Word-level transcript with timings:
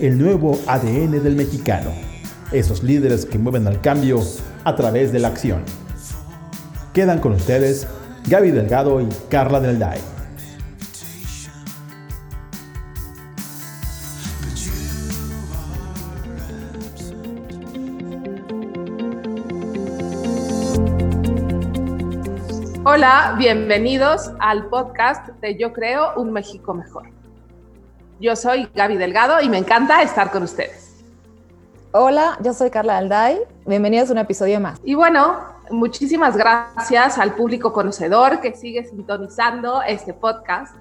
el 0.00 0.16
nuevo 0.16 0.56
ADN 0.68 1.22
del 1.24 1.34
mexicano, 1.34 1.90
esos 2.52 2.84
líderes 2.84 3.26
que 3.26 3.36
mueven 3.36 3.66
al 3.66 3.80
cambio 3.80 4.20
a 4.62 4.76
través 4.76 5.10
de 5.10 5.18
la 5.18 5.28
acción. 5.28 5.64
Quedan 6.92 7.18
con 7.18 7.32
ustedes 7.32 7.88
Gaby 8.28 8.52
Delgado 8.52 9.00
y 9.00 9.08
Carla 9.28 9.60
Del 9.60 9.80
Day. 9.80 10.00
Hola, 22.84 23.34
bienvenidos 23.36 24.30
al 24.38 24.66
podcast 24.68 25.28
de 25.40 25.58
Yo 25.58 25.72
Creo 25.72 26.14
un 26.16 26.32
México 26.32 26.72
Mejor. 26.72 27.17
Yo 28.20 28.34
soy 28.34 28.68
Gaby 28.74 28.96
Delgado 28.96 29.40
y 29.40 29.48
me 29.48 29.58
encanta 29.58 30.02
estar 30.02 30.32
con 30.32 30.42
ustedes. 30.42 31.04
Hola, 31.92 32.36
yo 32.42 32.52
soy 32.52 32.68
Carla 32.68 32.98
Alday. 32.98 33.38
Bienvenidos 33.64 34.10
a 34.10 34.12
un 34.14 34.18
episodio 34.18 34.58
más. 34.58 34.80
Y 34.82 34.94
bueno, 34.94 35.38
muchísimas 35.70 36.36
gracias 36.36 37.16
al 37.16 37.36
público 37.36 37.72
conocedor 37.72 38.40
que 38.40 38.56
sigue 38.56 38.84
sintonizando 38.84 39.82
este 39.82 40.14
podcast. 40.14 40.74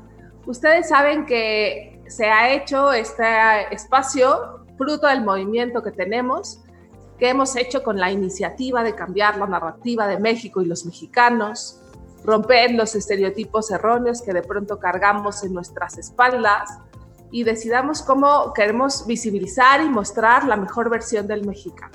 Ustedes 0.47 0.89
saben 0.89 1.27
que 1.27 2.01
se 2.07 2.25
ha 2.25 2.51
hecho 2.53 2.91
este 2.91 3.71
espacio 3.71 4.65
fruto 4.75 5.05
del 5.05 5.23
movimiento 5.23 5.83
que 5.83 5.91
tenemos, 5.91 6.63
que 7.19 7.29
hemos 7.29 7.55
hecho 7.55 7.83
con 7.83 7.99
la 7.99 8.11
iniciativa 8.11 8.81
de 8.81 8.95
cambiar 8.95 9.37
la 9.37 9.45
narrativa 9.45 10.07
de 10.07 10.17
México 10.17 10.63
y 10.63 10.65
los 10.65 10.87
mexicanos, 10.87 11.83
romper 12.23 12.71
los 12.71 12.95
estereotipos 12.95 13.69
erróneos 13.69 14.23
que 14.23 14.33
de 14.33 14.41
pronto 14.41 14.79
cargamos 14.79 15.43
en 15.43 15.53
nuestras 15.53 15.99
espaldas 15.99 16.79
y 17.31 17.43
decidamos 17.43 18.01
cómo 18.01 18.53
queremos 18.53 19.05
visibilizar 19.05 19.81
y 19.81 19.89
mostrar 19.89 20.45
la 20.45 20.55
mejor 20.55 20.89
versión 20.89 21.27
del 21.27 21.45
mexicano. 21.45 21.91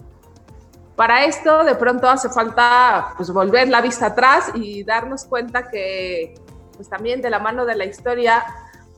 Para 0.97 1.25
esto 1.25 1.65
de 1.65 1.75
pronto 1.75 2.09
hace 2.09 2.29
falta 2.29 3.15
pues, 3.17 3.31
volver 3.31 3.69
la 3.69 3.81
vista 3.81 4.07
atrás 4.07 4.53
y 4.55 4.85
darnos 4.85 5.25
cuenta 5.25 5.69
que 5.69 6.35
pues, 6.77 6.89
también 6.89 7.23
de 7.23 7.31
la 7.31 7.39
mano 7.39 7.65
de 7.65 7.77
la 7.77 7.85
historia 7.85 8.45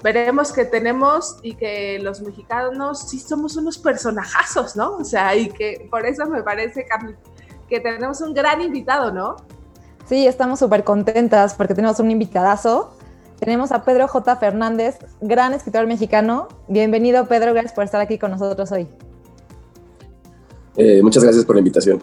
veremos 0.03 0.53
que 0.53 0.65
tenemos 0.67 1.39
y 1.43 1.55
que 1.55 1.99
los 2.01 2.21
mexicanos 2.21 3.09
sí 3.09 3.19
somos 3.19 3.57
unos 3.57 3.79
personajazos, 3.79 4.77
¿no? 4.77 4.97
O 4.97 5.05
sea, 5.05 5.35
y 5.35 5.49
que 5.49 5.89
por 5.91 6.05
eso 6.05 6.27
me 6.27 6.43
parece 6.43 6.87
que 7.69 7.81
tenemos 7.81 8.21
un 8.21 8.35
gran 8.35 8.61
invitado, 8.61 9.11
¿no? 9.13 9.37
Sí, 10.07 10.27
estamos 10.27 10.59
súper 10.59 10.85
contentas 10.85 11.55
porque 11.55 11.75
tenemos 11.75 11.99
un 12.01 12.11
invitadazo 12.11 12.95
tenemos 13.39 13.73
a 13.73 13.85
Pedro 13.85 14.09
J. 14.09 14.37
Fernández, 14.37 14.99
gran 15.21 15.53
escritor 15.53 15.87
mexicano. 15.87 16.49
Bienvenido, 16.69 17.27
Pedro. 17.27 17.53
Gracias 17.53 17.73
por 17.73 17.85
estar 17.85 18.01
aquí 18.01 18.19
con 18.19 18.31
nosotros 18.31 18.71
hoy. 18.73 18.89
Eh, 20.77 21.01
muchas 21.03 21.23
gracias 21.23 21.45
por 21.45 21.57
la 21.57 21.61
invitación. 21.61 22.03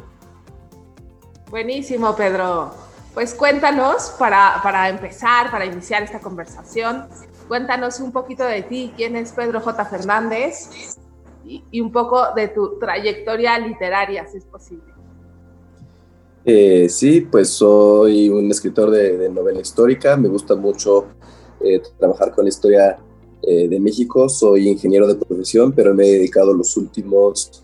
Buenísimo, 1.49 2.15
Pedro. 2.15 2.71
Pues 3.13 3.33
cuéntanos, 3.33 4.13
para, 4.17 4.59
para 4.63 4.89
empezar, 4.89 5.51
para 5.51 5.65
iniciar 5.65 6.03
esta 6.03 6.19
conversación, 6.19 7.07
cuéntanos 7.47 7.99
un 7.99 8.11
poquito 8.11 8.45
de 8.45 8.61
ti, 8.61 8.93
quién 8.95 9.15
es 9.17 9.33
Pedro 9.33 9.59
J. 9.59 9.85
Fernández 9.85 10.97
y, 11.45 11.63
y 11.71 11.81
un 11.81 11.91
poco 11.91 12.33
de 12.33 12.47
tu 12.47 12.79
trayectoria 12.79 13.59
literaria, 13.59 14.25
si 14.27 14.37
es 14.37 14.45
posible. 14.45 14.91
Eh, 16.43 16.89
sí, 16.89 17.21
pues 17.21 17.49
soy 17.49 18.29
un 18.29 18.49
escritor 18.49 18.89
de, 18.89 19.29
novela 19.29 19.61
histórica, 19.61 20.17
me 20.17 20.27
gusta 20.27 20.55
mucho 20.55 21.07
eh, 21.63 21.81
trabajar 21.97 22.31
con 22.31 22.45
la 22.45 22.49
historia 22.49 22.97
eh, 23.41 23.67
de 23.67 23.79
México, 23.79 24.29
soy 24.29 24.67
ingeniero 24.67 25.07
de 25.07 25.15
profesión, 25.15 25.71
pero 25.71 25.93
me 25.93 26.07
he 26.07 26.13
dedicado 26.13 26.53
los 26.53 26.75
últimos, 26.77 27.63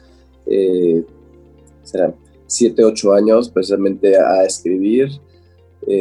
serán 1.83 2.15
7, 2.47 2.83
8 2.85 3.13
años 3.13 3.49
precisamente 3.49 4.17
a 4.17 4.45
escribir 4.45 5.09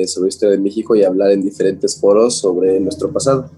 sobre 0.07 0.27
la 0.27 0.29
historia 0.29 0.57
de 0.57 0.63
México 0.63 0.95
y 0.95 1.03
hablar 1.03 1.33
en 1.33 1.43
diferentes 1.43 2.01
foros 2.01 2.39
sobre 2.39 2.79
nuestro 2.79 3.13
pasado. 3.13 3.51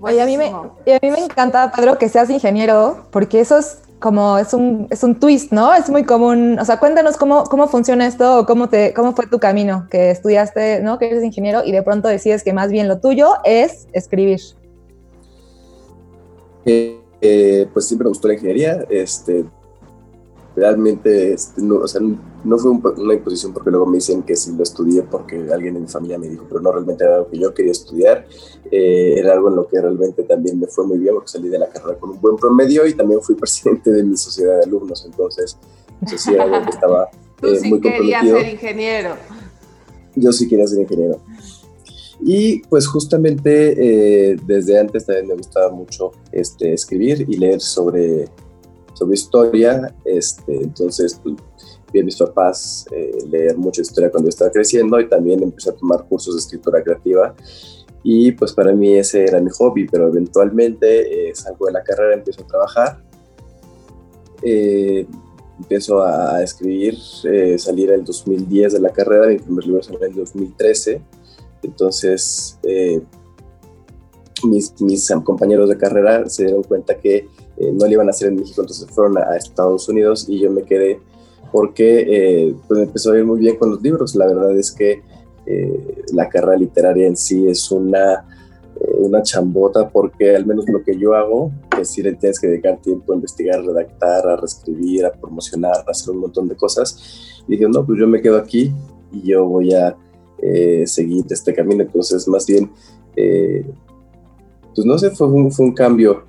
Oye, 0.00 0.20
a 0.20 0.26
mí, 0.26 0.36
me, 0.36 0.46
a 0.46 0.98
mí 1.02 1.10
me 1.10 1.24
encanta, 1.24 1.70
Pedro, 1.70 1.96
que 1.96 2.08
seas 2.08 2.28
ingeniero, 2.30 3.06
porque 3.10 3.40
eso 3.40 3.58
es 3.58 3.78
como 4.02 4.36
es 4.36 4.52
un, 4.52 4.86
es 4.90 5.02
un 5.02 5.18
twist, 5.18 5.52
¿no? 5.52 5.72
Es 5.72 5.88
muy 5.88 6.04
común. 6.04 6.58
O 6.58 6.64
sea, 6.64 6.78
cuéntanos 6.78 7.16
cómo, 7.16 7.44
cómo 7.44 7.68
funciona 7.68 8.06
esto 8.06 8.40
o 8.40 8.46
cómo, 8.46 8.68
te, 8.68 8.92
cómo 8.92 9.14
fue 9.14 9.26
tu 9.26 9.38
camino, 9.38 9.86
que 9.90 10.10
estudiaste, 10.10 10.82
¿no? 10.82 10.98
Que 10.98 11.06
eres 11.06 11.24
ingeniero 11.24 11.62
y 11.64 11.72
de 11.72 11.82
pronto 11.82 12.08
decides 12.08 12.42
que 12.42 12.52
más 12.52 12.70
bien 12.70 12.88
lo 12.88 12.98
tuyo 12.98 13.30
es 13.44 13.86
escribir. 13.92 14.40
Eh, 16.66 17.00
eh, 17.20 17.68
pues 17.72 17.86
siempre 17.86 18.04
me 18.04 18.10
gustó 18.10 18.28
la 18.28 18.34
ingeniería. 18.34 18.84
Este, 18.90 19.44
realmente 20.54 21.32
este, 21.32 21.62
no, 21.62 21.76
o 21.76 21.88
sea, 21.88 22.00
no 22.44 22.58
fue 22.58 22.70
una 22.70 23.14
imposición 23.14 23.52
porque 23.52 23.70
luego 23.70 23.86
me 23.86 23.96
dicen 23.96 24.22
que 24.22 24.34
si 24.34 24.52
lo 24.52 24.62
estudié 24.62 25.02
porque 25.02 25.36
alguien 25.52 25.76
en 25.76 25.82
mi 25.82 25.88
familia 25.88 26.18
me 26.18 26.28
dijo, 26.28 26.44
pero 26.48 26.60
no 26.60 26.72
realmente 26.72 27.04
era 27.04 27.16
algo 27.16 27.28
que 27.28 27.38
yo 27.38 27.54
quería 27.54 27.72
estudiar, 27.72 28.26
eh, 28.70 29.14
era 29.16 29.32
algo 29.32 29.48
en 29.48 29.56
lo 29.56 29.66
que 29.68 29.80
realmente 29.80 30.24
también 30.24 30.58
me 30.58 30.66
fue 30.66 30.86
muy 30.86 30.98
bien 30.98 31.14
porque 31.14 31.30
salí 31.30 31.48
de 31.48 31.58
la 31.58 31.68
carrera 31.68 31.98
con 31.98 32.10
un 32.10 32.20
buen 32.20 32.36
promedio 32.36 32.86
y 32.86 32.94
también 32.94 33.20
fui 33.22 33.34
presidente 33.36 33.90
de 33.90 34.02
mi 34.02 34.16
sociedad 34.16 34.58
de 34.58 34.64
alumnos, 34.64 35.04
entonces 35.04 35.56
eso 36.04 36.18
sí 36.18 36.34
era 36.34 36.44
algo 36.44 36.64
que 36.64 36.70
estaba 36.70 37.08
eh, 37.42 37.56
sí 37.60 37.68
muy 37.68 37.80
querías 37.80 38.26
ser 38.26 38.48
ingeniero. 38.48 39.14
Yo 40.14 40.32
sí 40.32 40.48
quería 40.48 40.66
ser 40.66 40.80
ingeniero. 40.80 41.20
Y 42.24 42.60
pues 42.68 42.86
justamente 42.86 44.30
eh, 44.32 44.36
desde 44.46 44.78
antes 44.78 45.06
también 45.06 45.28
me 45.28 45.34
gustaba 45.34 45.70
mucho 45.70 46.12
este, 46.30 46.72
escribir 46.72 47.24
y 47.28 47.36
leer 47.36 47.60
sobre 47.60 48.28
sobre 48.94 49.14
historia, 49.14 49.94
este, 50.04 50.62
entonces 50.62 51.20
pues, 51.22 51.34
vi 51.92 52.00
a 52.00 52.04
mis 52.04 52.16
papás 52.16 52.86
eh, 52.90 53.18
leer 53.28 53.56
mucha 53.56 53.82
historia 53.82 54.10
cuando 54.10 54.26
yo 54.26 54.30
estaba 54.30 54.50
creciendo 54.50 55.00
y 55.00 55.08
también 55.08 55.42
empecé 55.42 55.70
a 55.70 55.74
tomar 55.74 56.04
cursos 56.08 56.34
de 56.34 56.40
escritura 56.40 56.82
creativa. 56.82 57.34
Y 58.02 58.32
pues 58.32 58.52
para 58.52 58.72
mí 58.72 58.94
ese 58.94 59.24
era 59.24 59.40
mi 59.40 59.50
hobby, 59.50 59.86
pero 59.86 60.08
eventualmente 60.08 61.28
eh, 61.28 61.34
salgo 61.34 61.66
de 61.66 61.72
la 61.72 61.84
carrera, 61.84 62.14
empiezo 62.14 62.42
a 62.42 62.46
trabajar, 62.46 63.04
eh, 64.42 65.06
empiezo 65.58 66.02
a 66.02 66.42
escribir, 66.42 66.96
salir 67.58 67.90
en 67.90 68.00
el 68.00 68.04
2010 68.04 68.72
de 68.72 68.80
la 68.80 68.90
carrera, 68.90 69.28
mi 69.28 69.38
primer 69.38 69.64
libro 69.64 69.82
salió 69.82 70.02
en 70.02 70.10
el 70.10 70.16
2013, 70.16 71.00
entonces 71.62 72.58
mis, 74.44 74.80
mis 74.80 75.08
compañeros 75.22 75.68
de 75.68 75.78
carrera 75.78 76.28
se 76.28 76.44
dieron 76.44 76.64
cuenta 76.64 76.98
que 76.98 77.28
eh, 77.62 77.72
no 77.72 77.86
le 77.86 77.92
iban 77.92 78.08
a 78.08 78.10
hacer 78.10 78.28
en 78.28 78.36
México, 78.36 78.62
entonces 78.62 78.88
fueron 78.90 79.18
a, 79.18 79.36
Estados 79.36 79.88
Unidos 79.88 80.26
y 80.28 80.40
yo 80.40 80.50
me 80.50 80.62
quedé 80.62 81.00
porque 81.52 82.06
eh, 82.08 82.54
pues 82.66 82.80
empezó 82.80 83.12
a 83.12 83.18
ir 83.18 83.24
muy 83.24 83.38
bien 83.38 83.56
con 83.56 83.70
los 83.70 83.82
libros. 83.82 84.14
La 84.14 84.26
verdad 84.26 84.56
es 84.56 84.72
que 84.72 85.02
eh, 85.46 86.02
la 86.12 86.28
carrera 86.28 86.56
literaria 86.56 87.06
en 87.06 87.16
sí 87.16 87.46
es 87.46 87.70
una, 87.70 88.26
una 88.98 89.22
chambota 89.22 89.88
porque 89.88 90.34
al 90.34 90.46
menos 90.46 90.68
lo 90.68 90.82
que 90.82 90.98
yo 90.98 91.14
hago, 91.14 91.52
pues 91.70 91.90
sí 91.90 92.02
le 92.02 92.14
tienes 92.14 92.40
que 92.40 92.48
dedicar 92.48 92.80
tiempo 92.80 93.12
a 93.12 93.16
investigar, 93.16 93.60
a 93.60 93.62
redactar, 93.62 94.26
a 94.26 94.36
reescribir, 94.36 95.04
a 95.04 95.12
promocionar, 95.12 95.84
a 95.86 95.90
hacer 95.90 96.10
un 96.10 96.20
montón 96.20 96.48
de 96.48 96.56
cosas. 96.56 97.42
Y 97.46 97.52
dije, 97.52 97.68
no, 97.68 97.84
pues 97.84 98.00
yo 98.00 98.08
me 98.08 98.22
quedo 98.22 98.38
aquí 98.38 98.72
y 99.12 99.22
yo 99.28 99.44
voy 99.46 99.74
a 99.74 99.96
seguir 100.86 101.24
este 101.30 101.54
camino. 101.54 101.82
Entonces, 101.82 102.26
más 102.26 102.46
bien, 102.46 102.70
pues 103.14 104.86
no 104.86 104.98
sé, 104.98 105.10
fue 105.10 105.28
un, 105.28 105.52
fue 105.52 105.66
un 105.66 105.74
cambio 105.74 106.24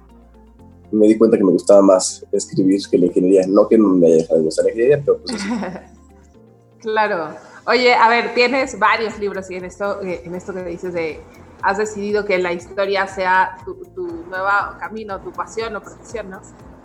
me 0.94 1.08
di 1.08 1.18
cuenta 1.18 1.38
que 1.38 1.44
me 1.44 1.52
gustaba 1.52 1.82
más 1.82 2.26
escribir 2.32 2.82
que 2.90 2.98
la 2.98 3.08
ingeniería. 3.08 3.46
No 3.48 3.68
que 3.68 3.78
me 3.78 4.08
haya 4.08 4.18
dejado 4.18 4.40
de 4.40 4.46
gustar 4.46 4.66
la 4.66 4.72
ingeniería, 4.72 5.04
pero 5.06 5.18
pues 5.20 5.38
claro. 6.80 7.30
Oye, 7.66 7.94
a 7.94 8.10
ver, 8.10 8.34
tienes 8.34 8.78
varios 8.78 9.18
libros 9.20 9.50
y 9.50 9.56
en 9.56 9.66
esto, 9.66 10.02
eh, 10.02 10.22
en 10.26 10.36
esto 10.36 10.54
que 10.54 10.64
dices 10.66 10.94
de 10.94 11.22
has 11.62 11.78
decidido 11.78 12.26
que 12.26 12.38
la 12.38 12.52
historia 12.52 13.08
sea 13.08 13.58
tu, 13.64 13.76
tu 13.96 14.06
nuevo 14.06 14.50
camino, 14.80 15.22
tu 15.22 15.32
pasión 15.32 15.74
o 15.78 15.82
profesión, 15.82 16.30
¿no? 16.30 16.42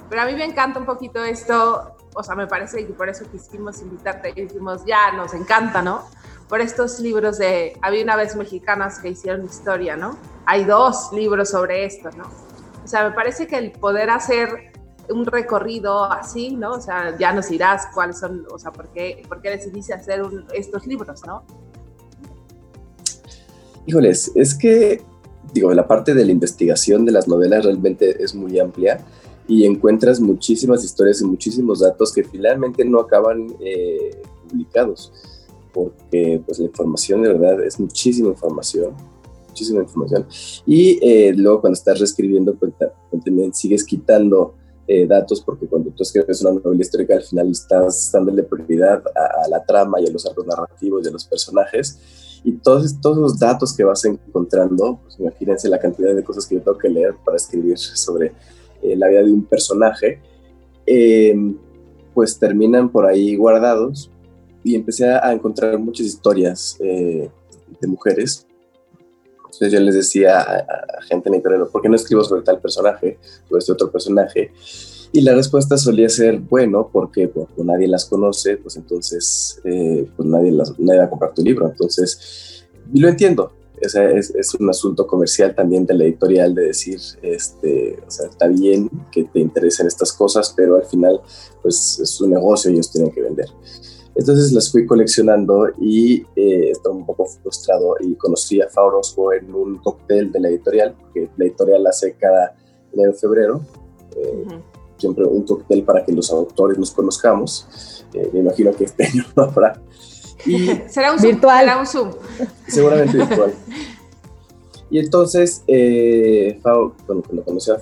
Pero 0.09 0.23
a 0.23 0.25
mí 0.25 0.35
me 0.35 0.45
encanta 0.45 0.79
un 0.79 0.87
poquito 0.87 1.23
esto, 1.25 1.97
o 2.15 2.23
sea, 2.23 2.37
me 2.37 2.47
parece 2.47 2.87
que 2.87 2.93
por 2.93 3.09
eso 3.09 3.25
quisimos 3.31 3.83
invitarte 3.83 4.33
y 4.37 4.43
dijimos, 4.43 4.85
ya, 4.87 5.13
nos 5.13 5.35
encanta, 5.35 5.83
¿no? 5.83 6.03
Por 6.49 6.61
estos 6.61 7.01
libros 7.01 7.39
de, 7.39 7.77
había 7.83 8.05
una 8.05 8.15
vez 8.15 8.37
mexicanas 8.37 9.01
que 9.01 9.09
hicieron 9.09 9.45
historia, 9.45 9.97
¿no? 9.97 10.17
Hay 10.47 10.65
dos 10.65 11.13
libros 11.13 11.51
sobre 11.51 11.85
esto, 11.85 12.11
¿no? 12.17 12.48
O 12.89 12.91
sea, 12.91 13.07
me 13.07 13.15
parece 13.15 13.47
que 13.47 13.59
el 13.59 13.71
poder 13.71 14.09
hacer 14.09 14.49
un 15.11 15.27
recorrido 15.27 16.05
así, 16.05 16.57
¿no? 16.57 16.71
O 16.71 16.81
sea, 16.81 17.19
ya 17.19 17.35
nos 17.35 17.51
dirás 17.51 17.89
cuáles 17.93 18.19
son, 18.19 18.47
o 18.51 18.59
sea, 18.59 18.73
por 18.73 18.89
qué, 18.95 19.23
por 19.29 19.43
qué 19.43 19.51
decidiste 19.51 19.93
hacer 19.93 20.23
estos 20.55 20.87
libros, 20.87 21.21
¿no? 21.27 21.43
Híjoles, 23.85 24.33
es 24.35 24.55
que, 24.55 25.03
digo, 25.53 25.71
la 25.75 25.87
parte 25.87 26.15
de 26.15 26.25
la 26.25 26.33
investigación 26.33 27.05
de 27.05 27.13
las 27.13 27.29
novelas 27.29 27.67
realmente 27.67 28.25
es 28.25 28.35
muy 28.35 28.59
amplia 28.59 29.05
y 29.47 29.67
encuentras 29.67 30.19
muchísimas 30.19 30.83
historias 30.83 31.21
y 31.21 31.27
muchísimos 31.27 31.81
datos 31.81 32.11
que 32.11 32.25
finalmente 32.25 32.87
no 32.87 33.01
acaban 33.01 33.55
eh, 33.61 34.23
publicados, 34.49 35.13
porque 35.75 36.41
pues 36.47 36.59
la 36.59 36.65
información 36.65 37.21
de 37.21 37.35
verdad 37.35 37.63
es 37.63 37.79
muchísima 37.79 38.31
información, 38.31 38.95
muchísima 39.59 39.83
información. 39.83 40.27
Y 40.67 40.99
eh, 41.03 41.33
luego 41.37 41.61
cuando 41.61 41.75
estás 41.75 41.99
reescribiendo, 41.99 42.55
pues, 42.55 42.73
pues 43.11 43.25
también 43.25 43.53
sigues 43.53 43.85
quitando 43.85 44.55
eh, 44.87 45.07
datos, 45.07 45.41
porque 45.41 45.67
cuando 45.67 45.91
tú 45.91 46.03
escribes 46.03 46.41
una 46.43 46.61
novela 46.61 46.81
histórica, 46.81 47.15
al 47.15 47.23
final 47.23 47.51
estás 47.51 48.11
dándole 48.13 48.43
prioridad 48.45 49.03
a, 49.15 49.45
a, 49.45 49.49
la 49.49 49.65
trama 49.65 50.01
y 50.01 50.07
a 50.07 50.11
los 50.11 50.25
arcos 50.27 50.47
narrativos 50.47 51.05
y 51.05 51.09
a 51.09 51.13
los 51.13 51.25
personajes. 51.25 52.41
Y 52.45 52.53
todos, 52.53 53.01
todos 53.01 53.19
los 53.19 53.39
datos 53.39 53.77
que 53.77 53.85
vas 53.85 54.05
encontrando, 54.05 55.01
pues 55.03 55.19
imagínense 55.19 55.69
la 55.69 55.79
cantidad 55.79 56.15
de 56.15 56.23
cosas 56.23 56.47
que 56.47 56.55
yo 56.55 56.63
tengo 56.63 56.79
que 56.79 56.89
leer 56.89 57.15
para 57.25 57.37
escribir 57.37 57.77
sobre 57.79 58.33
eh, 58.83 58.97
la 58.97 59.09
vida 59.09 59.23
de 59.23 59.33
un 59.33 59.45
personaje, 59.45 60.21
eh, 60.87 61.37
pues 62.15 62.39
terminan 62.39 62.91
por 62.91 63.07
ahí 63.07 63.37
guardados. 63.37 64.11
Y 64.65 64.75
empecé 64.75 65.09
a 65.09 65.33
encontrar 65.33 65.79
muchas 65.79 66.05
historias 66.07 66.77
de 66.79 67.31
mujeres 67.87 68.48
entonces 69.59 69.73
yo 69.73 69.85
les 69.85 69.97
decía 69.97 70.39
a, 70.41 71.03
gente 71.03 71.29
en 71.29 71.35
internet, 71.35 71.69
¿por 71.73 71.83
qué 71.83 71.89
no 71.89 71.97
escribo 71.97 72.23
sobre 72.23 72.43
tal 72.43 72.61
personaje, 72.61 73.19
sobre 73.49 73.59
este 73.59 73.73
otro 73.73 73.91
personaje? 73.91 74.53
Y 75.11 75.23
la 75.23 75.35
respuesta 75.35 75.77
solía 75.77 76.09
ser, 76.09 76.39
bueno, 76.39 76.91
porque 76.93 77.27
pues, 77.27 77.49
nadie 77.57 77.89
las 77.89 78.05
conoce, 78.05 78.59
pues 78.59 78.77
entonces 78.77 79.61
eh, 79.65 80.09
pues 80.17 80.29
nadie, 80.29 80.53
las, 80.53 80.79
nadie 80.79 81.01
va 81.01 81.07
a 81.07 81.11
comprar 81.11 81.35
tu 81.35 81.43
libro. 81.43 81.67
Entonces, 81.67 82.67
y 82.95 83.01
lo 83.01 83.09
entiendo, 83.09 83.51
es, 83.81 83.97
es, 83.97 84.55
un 84.55 84.71
asunto 84.71 85.09
comercial 85.09 85.57
también 85.57 85.87
de 85.87 85.95
la 85.95 86.05
editorial 86.05 86.55
de 86.55 86.67
decir, 86.67 87.01
este, 87.23 87.99
o 88.07 88.11
sea, 88.11 88.29
está 88.29 88.47
bien 88.47 88.89
que 89.11 89.25
te 89.25 89.41
interesen 89.41 89.89
estas 89.89 90.13
cosas, 90.13 90.55
pero 90.57 90.77
al 90.77 90.85
final, 90.85 91.21
pues 91.63 91.99
es 92.01 92.21
un 92.21 92.31
negocio 92.31 92.71
y 92.71 92.75
ellos 92.75 92.93
tienen 92.93 93.11
que 93.11 93.23
vender. 93.23 93.49
Entonces 94.19 94.51
las 94.51 94.73
fui 94.73 94.85
coleccionando 94.85 95.69
y 95.81 96.27
eh, 96.35 96.73
estaba 96.73 96.93
un 96.93 97.07
poco 97.07 97.25
frustrado 97.25 97.95
y 98.01 98.17
conocí 98.17 98.61
a 98.61 98.69
Faurosco 98.69 99.33
en 99.33 99.55
un 99.55 99.79
cóctel 99.79 100.33
de 100.33 100.41
la 100.41 100.49
editorial, 100.49 100.97
que 101.15 101.31
la 101.37 101.45
editorial 101.45 101.87
hace 101.87 102.15
cada 102.15 102.57
enero 102.93 103.15
febrero. 103.15 103.61
Eh, 104.17 104.45
siempre 104.97 105.25
un 105.25 105.45
cóctel 105.45 105.85
para 105.85 106.05
que 106.05 106.11
los 106.11 106.33
autores 106.33 106.77
nos 106.77 106.91
conozcamos. 106.91 108.05
Eh, 108.13 108.29
me 108.33 108.41
imagino 108.41 108.73
que 108.73 108.85
este 108.85 109.07
año 109.13 109.25
no 109.37 109.45
habrá. 109.45 109.81
Y 110.45 110.67
será 110.89 111.13
un 111.13 111.23
virtual. 111.23 111.61
Será 111.61 111.79
un 111.79 111.87
Zoom. 111.87 112.11
Seguramente 112.67 113.19
virtual. 113.19 113.55
Y 114.91 114.99
entonces, 114.99 115.63
eh, 115.69 116.59
cuando 116.61 117.45
conocí 117.45 117.71
a 117.71 117.79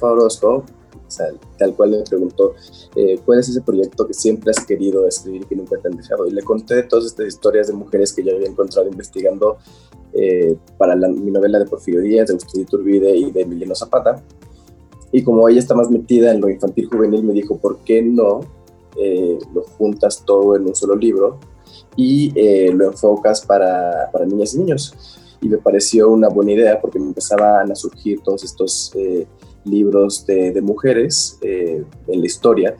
Faurosco, 1.08 1.38
tal 1.58 1.74
cual 1.74 1.92
le 1.92 2.02
preguntó, 2.02 2.54
eh, 2.94 3.18
¿cuál 3.24 3.40
es 3.40 3.48
ese 3.48 3.60
proyecto 3.60 4.06
que 4.06 4.14
siempre 4.14 4.50
has 4.50 4.64
querido 4.64 5.06
escribir 5.06 5.42
y 5.42 5.44
que 5.46 5.56
nunca 5.56 5.76
te 5.78 5.88
han 5.88 5.96
dejado? 5.96 6.26
Y 6.26 6.30
le 6.30 6.42
conté 6.42 6.82
todas 6.84 7.06
estas 7.06 7.26
historias 7.26 7.68
de 7.68 7.74
mujeres 7.74 8.12
que 8.12 8.22
yo 8.22 8.34
había 8.34 8.48
encontrado 8.48 8.88
investigando 8.88 9.58
eh, 10.12 10.56
para 10.78 10.96
mi 10.96 11.30
novela 11.30 11.58
de 11.58 11.66
Porfirio 11.66 12.00
Díaz, 12.00 12.28
de 12.28 12.34
Agustín 12.34 12.62
Iturbide 12.62 13.16
y 13.16 13.30
de 13.30 13.42
Emiliano 13.42 13.74
Zapata. 13.74 14.22
Y 15.12 15.22
como 15.22 15.48
ella 15.48 15.60
está 15.60 15.74
más 15.74 15.90
metida 15.90 16.32
en 16.32 16.40
lo 16.40 16.48
infantil 16.48 16.86
juvenil, 16.86 17.22
me 17.22 17.32
dijo, 17.32 17.56
¿por 17.56 17.78
qué 17.78 18.02
no 18.02 18.40
eh, 18.96 19.38
lo 19.54 19.62
juntas 19.62 20.22
todo 20.24 20.56
en 20.56 20.66
un 20.66 20.74
solo 20.74 20.96
libro 20.96 21.38
y 21.96 22.32
lo 22.72 22.86
enfocas 22.86 23.44
para, 23.46 24.10
para, 24.12 24.26
niñas 24.26 24.54
y 24.54 24.58
niños? 24.58 24.94
Y 25.40 25.48
me 25.48 25.58
pareció 25.58 26.10
una 26.10 26.28
buena 26.28 26.52
idea 26.52 26.80
porque 26.80 26.98
me 26.98 27.06
empezaban 27.06 27.70
a 27.70 27.74
surgir 27.74 28.20
todos 28.22 28.42
estos 28.42 28.92
libros 29.66 30.24
de, 30.26 30.60
mujeres 30.60 31.38
eh, 31.42 31.84
en 32.08 32.20
la 32.20 32.26
historia, 32.26 32.76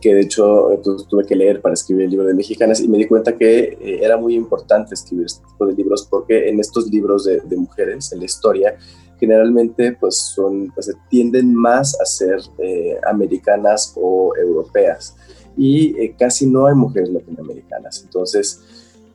que 0.00 0.14
de 0.14 0.22
hecho 0.22 0.80
pues, 0.84 1.06
tuve 1.08 1.24
que 1.24 1.34
leer 1.34 1.60
para 1.60 1.74
escribir 1.74 2.04
el 2.04 2.10
libro 2.10 2.26
de 2.26 2.34
mexicanas 2.34 2.80
y 2.80 2.88
me 2.88 2.98
di 2.98 3.06
cuenta 3.06 3.36
que 3.36 3.76
eh, 3.80 4.00
era 4.02 4.16
muy 4.16 4.34
importante 4.34 4.94
escribir 4.94 5.26
este 5.26 5.44
tipo 5.46 5.66
de 5.66 5.74
libros 5.74 6.06
porque 6.08 6.48
en 6.48 6.60
estos 6.60 6.88
libros 6.90 7.24
de, 7.24 7.56
mujeres, 7.56 8.12
en 8.12 8.20
la 8.20 8.24
historia, 8.24 8.76
generalmente 9.18 9.92
pues 9.92 10.16
son, 10.16 10.70
pues, 10.74 10.94
tienden 11.08 11.54
más 11.54 12.00
a 12.00 12.04
ser 12.04 12.40
eh, 12.58 12.98
americanas 13.08 13.92
o 13.96 14.32
europeas 14.36 15.16
y 15.56 16.10
casi 16.10 16.46
no 16.46 16.66
hay 16.66 16.76
mujeres 16.76 17.08
latinoamericanas. 17.10 18.02
Entonces, 18.04 18.60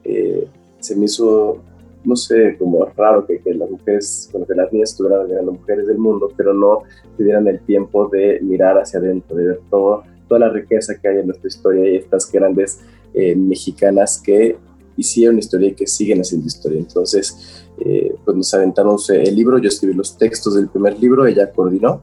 se 0.04 0.96
me 0.98 1.06
hizo 1.06 1.62
no 2.04 2.16
sé, 2.16 2.58
como 2.58 2.86
raro 2.98 3.26
que, 3.26 3.40
que 3.40 3.54
las 3.54 3.70
mujeres, 3.70 4.30
bueno, 4.32 4.46
que 4.48 4.56
las 4.56 4.72
niñas 4.72 4.92
estuvieran 4.92 5.28
las 5.30 5.46
mujeres 5.46 5.88
del 5.88 5.98
mundo, 5.98 6.30
pero 6.36 6.54
no 6.54 6.84
tuvieran 7.18 7.48
el 7.48 7.60
tiempo 7.62 8.08
de 8.10 8.40
mirar 8.42 8.78
hacia 8.78 9.00
adentro, 9.00 9.36
de 9.36 9.46
ver 9.46 9.60
todo, 9.70 10.04
toda 10.28 10.40
la 10.40 10.50
riqueza 10.50 10.96
que 11.00 11.08
hay 11.08 11.20
en 11.20 11.28
nuestra 11.28 11.48
historia 11.48 11.90
y 11.90 11.96
estas 11.98 12.32
grandes 12.32 12.82
eh, 13.14 13.36
mexicanas 13.36 14.22
que 14.24 14.58
hicieron 14.98 15.40
historia 15.40 15.70
y 15.70 15.74
que 15.74 15.88
siguen 15.88 16.22
haciendo 16.22 16.48
historia. 16.48 16.80
Entonces, 16.80 17.68
eh, 17.80 18.14
pues 18.24 18.38
nos 18.38 18.54
aventamos 18.54 19.10
el 19.10 19.36
libro, 19.36 19.58
yo 19.58 19.70
escribí 19.70 19.94
los 19.94 20.18
textos 20.18 20.56
del 20.56 20.70
primer 20.70 21.00
libro, 21.00 21.26
ella 21.26 21.52
coordinó. 21.52 22.02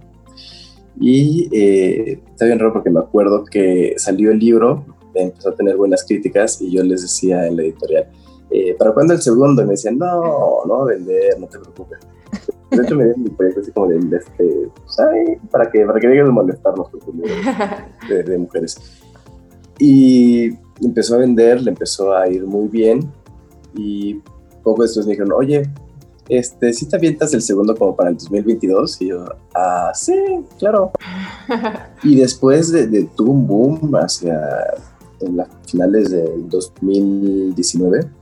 Y 1.01 1.49
eh, 1.53 2.21
está 2.31 2.45
bien 2.47 2.59
raro 2.59 2.73
porque 2.73 2.91
me 2.91 3.01
acuerdo 3.01 3.45
que 3.45 3.95
salió 3.97 4.31
el 4.31 4.39
libro, 4.39 4.85
empezó 5.15 5.51
a 5.51 5.55
tener 5.55 5.77
buenas 5.77 6.05
críticas 6.05 6.61
y 6.61 6.71
yo 6.71 6.83
les 6.83 7.03
decía 7.03 7.47
en 7.47 7.57
la 7.57 7.63
editorial, 7.63 8.09
eh, 8.51 8.75
¿para 8.79 8.93
cuándo 8.93 9.15
el 9.15 9.23
segundo? 9.23 9.63
Y 9.63 9.65
me 9.65 9.73
decían, 9.73 9.97
no, 9.99 10.65
no 10.67 10.85
vender, 10.85 11.39
no 11.39 11.47
te 11.47 11.59
preocupes. 11.59 12.01
De 12.71 12.83
hecho, 12.83 12.97
me 12.97 13.05
dieron 13.05 13.23
mi 13.23 13.31
proyecto 13.31 13.61
así 13.61 13.73
como 13.73 13.89
de, 13.89 14.17
este, 14.17 14.71
pues, 14.85 14.97
para 15.51 15.71
que, 15.71 15.85
para 15.85 16.01
que 16.01 16.09
dejes 16.09 16.25
de 16.25 16.31
molestarnos 16.31 16.89
de, 18.09 18.23
de, 18.23 18.39
mujeres. 18.39 18.77
Y 19.79 20.51
empezó 20.83 21.15
a 21.15 21.19
vender, 21.19 21.63
le 21.63 21.71
empezó 21.71 22.15
a 22.15 22.29
ir 22.29 22.45
muy 22.45 22.69
bien. 22.69 23.11
Y 23.75 24.21
poco 24.63 24.83
después 24.83 25.07
me 25.07 25.13
dijeron, 25.13 25.33
oye, 25.33 25.63
este, 26.29 26.73
¿sí 26.73 26.89
te 26.89 26.97
avientas 26.97 27.35
el 27.35 27.43
segundo 27.43 27.77
como 27.77 27.97
para 27.97 28.11
el 28.11 28.17
2022? 28.17 29.03
Y 29.03 29.09
yo, 29.09 29.25
ah, 29.55 29.93
sí, 29.95 30.15
claro. 30.59 30.93
y 32.03 32.17
después 32.17 32.71
de, 32.71 32.87
de 32.87 33.05
tuvo 33.17 33.33
un 33.33 33.47
boom 33.47 33.97
hacia 33.97 34.39
en 35.21 35.37
las 35.37 35.49
finales 35.67 36.11
del 36.11 36.49
2019 36.49 38.20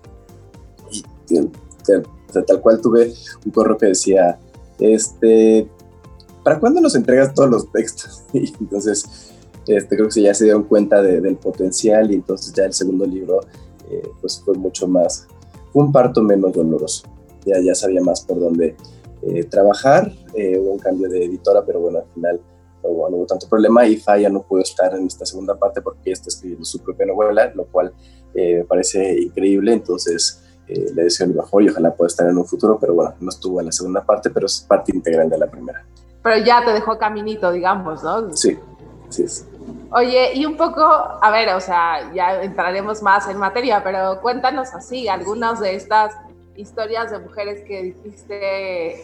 tal 2.47 2.61
cual 2.61 2.81
tuve 2.81 3.13
un 3.45 3.53
correo 3.53 3.77
que 3.77 3.87
decía, 3.87 4.39
este, 4.79 5.69
¿para 6.43 6.61
cuándo 6.61 6.81
nos 6.81 6.95
entregas 6.95 7.35
todos 7.35 7.51
los 7.51 7.73
textos? 7.73 8.23
Y 8.33 8.53
entonces, 8.61 9.33
este, 9.67 9.97
creo 9.97 10.09
que 10.09 10.23
ya 10.23 10.35
se 10.35 10.45
dieron 10.45 10.65
cuenta 10.65 11.03
del 11.03 11.37
potencial 11.37 12.11
y 12.11 12.15
entonces 12.15 12.53
ya 12.53 12.65
el 12.65 12.73
segundo 12.73 13.07
libro, 13.07 13.41
eh, 13.91 14.09
pues 14.21 14.41
fue 14.45 14.55
mucho 14.55 14.87
más, 14.87 15.27
un 15.73 15.93
parto 15.93 16.23
menos 16.23 16.53
doloroso. 16.53 17.03
Ya, 17.45 17.61
ya 17.61 17.75
sabía 17.75 18.01
más 18.03 18.23
por 18.23 18.41
dónde 18.41 18.77
eh, 19.23 19.45
trabajar, 19.45 20.13
eh, 20.35 20.59
hubo 20.59 20.73
un 20.73 20.79
cambio 20.79 21.09
de 21.09 21.25
editora, 21.25 21.65
pero 21.65 21.81
bueno, 21.81 21.99
al 21.99 22.07
final 22.15 22.41
no 22.83 22.91
hubo, 22.91 23.27
tanto 23.27 23.49
problema 23.49 23.87
y 23.87 23.97
Faya 23.97 24.29
no 24.29 24.43
pudo 24.43 24.63
estar 24.63 24.95
en 24.95 25.07
esta 25.07 25.27
segunda 25.27 25.59
parte 25.59 25.81
porque 25.81 26.13
está 26.13 26.29
escribiendo 26.29 26.65
su 26.65 26.79
propia 26.81 27.07
novela, 27.07 27.53
lo 27.55 27.67
cual 27.67 27.93
me 28.35 28.65
parece 28.65 29.21
increíble, 29.21 29.73
entonces 29.73 30.48
eh, 30.69 30.93
le 30.95 31.05
deseo 31.05 31.27
lo 31.27 31.43
mejor 31.43 31.63
y 31.63 31.69
ojalá 31.69 31.95
pueda 31.95 32.09
estar 32.09 32.29
en 32.29 32.37
un 32.37 32.47
futuro, 32.47 32.79
pero 32.79 32.95
bueno, 32.95 33.15
no 33.21 33.29
estuvo 33.31 33.61
en 33.61 33.67
la 33.67 33.73
segunda 33.73 34.05
parte, 34.05 34.31
pero 34.31 34.47
es 34.47 34.61
parte 34.61 34.95
integral 34.95 35.29
de 35.29 35.39
la 35.39 35.47
primera. 35.47 35.85
Pero 36.23 36.45
ya 36.45 36.65
te 36.65 36.73
dejó 36.73 36.99
caminito, 36.99 37.51
digamos, 37.53 38.03
¿no? 38.03 38.35
Sí, 38.37 38.59
sí 39.09 39.23
es. 39.23 39.47
Oye, 39.91 40.35
y 40.35 40.45
un 40.45 40.57
poco, 40.57 40.83
a 40.83 41.31
ver, 41.31 41.55
o 41.55 41.61
sea, 41.61 42.13
ya 42.13 42.43
entraremos 42.43 43.03
más 43.03 43.29
en 43.29 43.39
materia, 43.39 43.83
pero 43.83 44.21
cuéntanos 44.21 44.75
así, 44.75 45.09
algunas 45.09 45.61
de 45.61 45.75
estas 45.75 46.15
historias 46.57 47.11
de 47.11 47.19
mujeres 47.21 47.65
que 47.67 47.83
dijiste, 47.83 49.03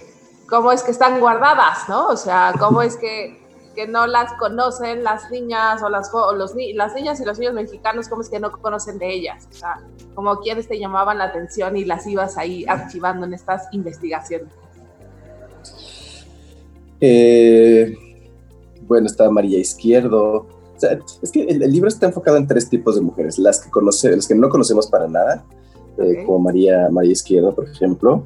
cómo 0.49 0.73
es 0.73 0.83
que 0.83 0.91
están 0.91 1.21
guardadas, 1.21 1.89
¿no? 1.89 2.09
O 2.09 2.17
sea, 2.17 2.53
cómo 2.59 2.83
es 2.83 2.97
que 2.97 3.45
que 3.75 3.87
no 3.87 4.07
las 4.07 4.33
conocen 4.35 5.05
las 5.05 5.31
niñas 5.31 5.83
o 5.83 5.89
las, 5.89 6.11
los, 6.13 6.55
las 6.75 6.95
niñas 6.95 7.21
y 7.21 7.25
los 7.25 7.39
niños 7.39 7.55
mexicanos, 7.55 8.09
¿cómo 8.09 8.23
es 8.23 8.31
que 8.31 8.41
no 8.41 8.51
conocen 8.53 8.99
de 8.99 9.13
ellas? 9.13 9.49
O 9.51 9.55
sea, 9.55 9.81
como 10.15 10.39
quienes 10.41 10.69
te 10.69 10.79
llamaban 10.79 11.19
la 11.19 11.25
atención 11.25 11.77
y 11.77 11.85
las 11.85 12.07
ibas 12.07 12.39
ahí 12.39 12.65
archivando 12.67 13.27
en 13.27 13.35
estas 13.35 13.69
investigaciones. 13.73 14.49
Eh, 17.01 17.95
bueno, 18.83 19.07
está 19.07 19.31
María 19.31 19.59
Izquierdo. 19.59 20.47
es 21.23 21.31
que 21.31 21.43
el, 21.43 21.59
libro 21.71 21.89
está 21.89 22.07
enfocado 22.07 22.37
en 22.37 22.47
tres 22.47 22.69
tipos 22.69 22.95
de 22.95 23.01
mujeres. 23.01 23.39
Las 23.39 23.61
que, 23.61 23.71
conoce, 23.71 24.15
las 24.15 24.29
que 24.29 24.35
no 24.35 24.49
conocemos 24.49 24.87
para 24.87 25.09
nada, 25.09 25.45
eh, 25.99 26.23
como 26.25 26.39
María, 26.39 26.89
María 26.91 27.13
Izquierdo, 27.13 27.55
por 27.55 27.69
ejemplo 27.69 28.25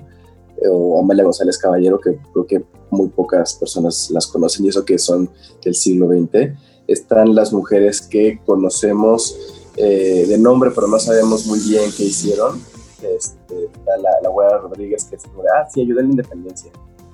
o 0.66 1.00
Amalia 1.00 1.24
González 1.24 1.58
Caballero, 1.58 2.00
que 2.00 2.18
creo 2.32 2.46
que 2.46 2.64
muy 2.90 3.08
pocas 3.08 3.54
personas 3.54 4.10
las 4.10 4.26
conocen 4.26 4.66
y 4.66 4.68
eso 4.68 4.84
que 4.84 4.98
son 4.98 5.30
del 5.62 5.74
siglo 5.74 6.08
XX. 6.08 6.52
están 6.86 7.34
las 7.34 7.52
mujeres 7.52 8.00
que 8.00 8.40
conocemos 8.46 9.36
eh, 9.78 10.26
de 10.26 10.38
nombre, 10.38 10.70
pero 10.74 10.86
no 10.88 10.98
sabemos 10.98 11.46
muy 11.46 11.60
bien 11.60 11.90
qué 11.96 12.04
hicieron. 12.04 12.60
Este, 13.02 13.68
la, 13.86 13.96
la 14.22 14.28
abuela 14.28 14.58
Rodríguez, 14.58 15.04
que 15.04 15.16
es 15.16 15.22
como, 15.22 15.42
ah, 15.42 15.68
sí, 15.72 15.82
ayuda 15.82 16.00
en 16.00 16.08
la 16.08 16.12
independencia, 16.12 16.70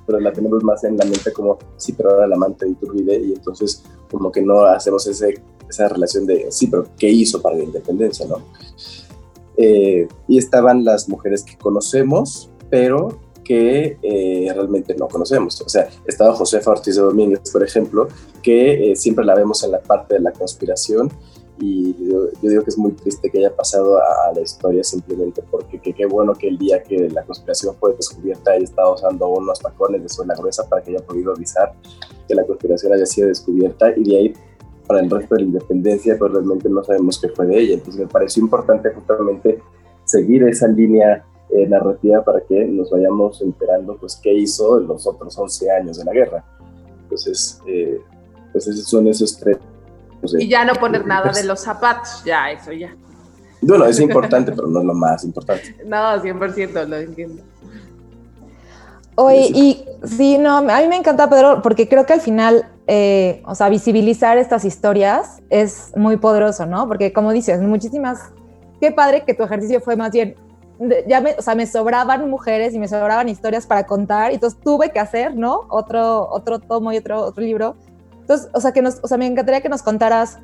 pero 0.06 0.18
la 0.18 0.32
tenemos 0.32 0.64
más 0.64 0.82
en 0.84 0.96
la 0.96 1.04
mente 1.04 1.32
como, 1.32 1.58
sí, 1.76 1.92
pero 1.92 2.10
ahora 2.10 2.26
la 2.26 2.36
amante 2.36 2.64
de 2.64 2.72
Iturbide, 2.72 3.18
y 3.18 3.32
entonces 3.32 3.82
como 4.10 4.32
que 4.32 4.40
no 4.40 4.64
hacemos 4.64 5.06
ese, 5.06 5.42
esa 5.68 5.88
relación 5.88 6.26
de, 6.26 6.50
sí, 6.50 6.68
pero 6.68 6.86
¿qué 6.98 7.08
hizo 7.10 7.42
para 7.42 7.56
la 7.56 7.64
independencia, 7.64 8.26
no? 8.26 8.38
Eh, 9.56 10.08
y 10.26 10.38
estaban 10.38 10.84
las 10.84 11.08
mujeres 11.08 11.42
que 11.42 11.56
conocemos, 11.56 12.50
pero 12.70 13.18
que 13.44 13.98
eh, 14.02 14.52
realmente 14.54 14.94
no 14.94 15.06
conocemos. 15.06 15.60
O 15.60 15.68
sea, 15.68 15.88
estaba 16.06 16.34
Josefa 16.34 16.70
Ortiz 16.70 16.96
de 16.96 17.02
Domínguez, 17.02 17.40
por 17.52 17.62
ejemplo, 17.62 18.08
que 18.42 18.92
eh, 18.92 18.96
siempre 18.96 19.24
la 19.24 19.34
vemos 19.34 19.62
en 19.62 19.72
la 19.72 19.80
parte 19.80 20.14
de 20.14 20.20
la 20.20 20.32
conspiración 20.32 21.12
y 21.60 21.94
yo, 22.10 22.26
digo 22.42 22.62
que 22.62 22.70
es 22.70 22.78
muy 22.78 22.92
triste 22.92 23.30
que 23.30 23.38
haya 23.38 23.54
pasado 23.54 23.98
a, 23.98 24.32
la 24.34 24.40
historia 24.40 24.82
simplemente 24.82 25.42
porque 25.50 25.78
qué 25.78 26.06
bueno 26.06 26.34
que 26.34 26.48
el 26.48 26.58
día 26.58 26.82
que 26.82 27.08
la 27.10 27.22
conspiración 27.22 27.76
fue 27.76 27.94
descubierta 27.94 28.56
ella 28.56 28.64
estaba 28.64 28.92
usando 28.92 29.28
unos 29.28 29.60
tacones 29.60 30.02
de 30.02 30.08
suela 30.08 30.34
gruesa 30.34 30.68
para 30.68 30.82
que 30.82 30.90
haya 30.90 31.06
podido 31.06 31.32
avisar 31.32 31.72
que 32.26 32.34
la 32.34 32.44
conspiración 32.44 32.92
haya 32.92 33.06
sido 33.06 33.28
descubierta 33.28 33.92
y 33.96 34.02
de 34.02 34.16
ahí 34.16 34.34
para 34.86 35.00
el 35.00 35.10
resto 35.10 35.34
de 35.34 35.42
la 35.42 35.46
independencia 35.46 36.16
pues 36.18 36.32
realmente 36.32 36.68
no 36.68 36.82
sabemos 36.84 37.18
qué 37.20 37.28
fue 37.28 37.46
de 37.46 37.58
ella. 37.58 37.74
Entonces 37.74 38.00
me 38.00 38.06
pareció 38.08 38.42
importante 38.42 38.90
justamente 38.90 39.60
seguir 40.04 40.42
esa 40.44 40.68
línea 40.68 41.24
eh, 41.50 41.66
narrativa 41.66 42.22
para 42.24 42.40
que 42.40 42.64
nos 42.64 42.90
vayamos 42.90 43.40
enterando 43.42 43.96
pues 43.96 44.18
qué 44.22 44.32
hizo 44.32 44.78
en 44.78 44.86
los 44.86 45.06
otros 45.06 45.36
11 45.38 45.70
años 45.70 45.98
de 45.98 46.04
la 46.04 46.12
guerra. 46.12 46.44
Entonces, 47.02 47.60
eh, 47.66 48.00
pues 48.52 48.66
esos 48.66 48.88
son 48.88 49.06
esos 49.08 49.36
tres. 49.38 49.58
Y 50.38 50.48
ya 50.48 50.64
no 50.64 50.74
poner 50.74 51.06
nada 51.06 51.32
de 51.32 51.44
los 51.44 51.60
zapatos, 51.60 52.22
ya, 52.24 52.50
eso 52.50 52.72
ya. 52.72 52.94
Bueno, 53.60 53.84
es 53.86 54.00
importante, 54.08 54.52
pero 54.52 54.68
no 54.68 54.80
es 54.80 54.86
lo 54.86 54.94
más 54.94 55.24
importante. 55.24 55.76
No, 55.86 55.96
100% 55.96 56.86
lo 56.86 56.96
entiendo. 56.96 57.42
Oye, 59.16 59.48
y 59.54 59.84
sí, 60.04 60.38
no, 60.38 60.58
a 60.58 60.80
mí 60.80 60.88
me 60.88 60.96
encanta, 60.96 61.30
Pedro, 61.30 61.62
porque 61.62 61.88
creo 61.88 62.04
que 62.04 62.14
al 62.14 62.20
final, 62.20 62.66
eh, 62.88 63.42
o 63.46 63.54
sea, 63.54 63.68
visibilizar 63.68 64.38
estas 64.38 64.64
historias 64.64 65.40
es 65.50 65.92
muy 65.94 66.16
poderoso, 66.16 66.66
¿no? 66.66 66.88
Porque 66.88 67.12
como 67.12 67.32
dices, 67.32 67.60
muchísimas, 67.60 68.32
qué 68.80 68.90
padre 68.90 69.24
que 69.24 69.34
tu 69.34 69.44
ejercicio 69.44 69.80
fue 69.80 69.94
más 69.94 70.10
bien 70.10 70.34
ya 71.06 71.20
me, 71.20 71.34
o 71.38 71.42
sea, 71.42 71.54
me 71.54 71.66
sobraban 71.66 72.28
mujeres 72.28 72.74
y 72.74 72.78
me 72.78 72.88
sobraban 72.88 73.28
historias 73.28 73.66
para 73.66 73.86
contar, 73.86 74.32
y 74.32 74.34
entonces 74.34 74.58
tuve 74.60 74.90
que 74.90 74.98
hacer, 74.98 75.36
¿no? 75.36 75.62
Otro, 75.68 76.28
otro 76.30 76.58
tomo 76.58 76.92
y 76.92 76.98
otro, 76.98 77.22
otro 77.22 77.42
libro. 77.44 77.76
Entonces, 78.24 78.48
o 78.54 78.60
sea, 78.60 78.72
que 78.72 78.80
nos, 78.80 79.00
o 79.02 79.06
sea, 79.06 79.18
me 79.18 79.26
encantaría 79.26 79.60
que 79.60 79.68
nos 79.68 79.82
contaras, 79.82 80.38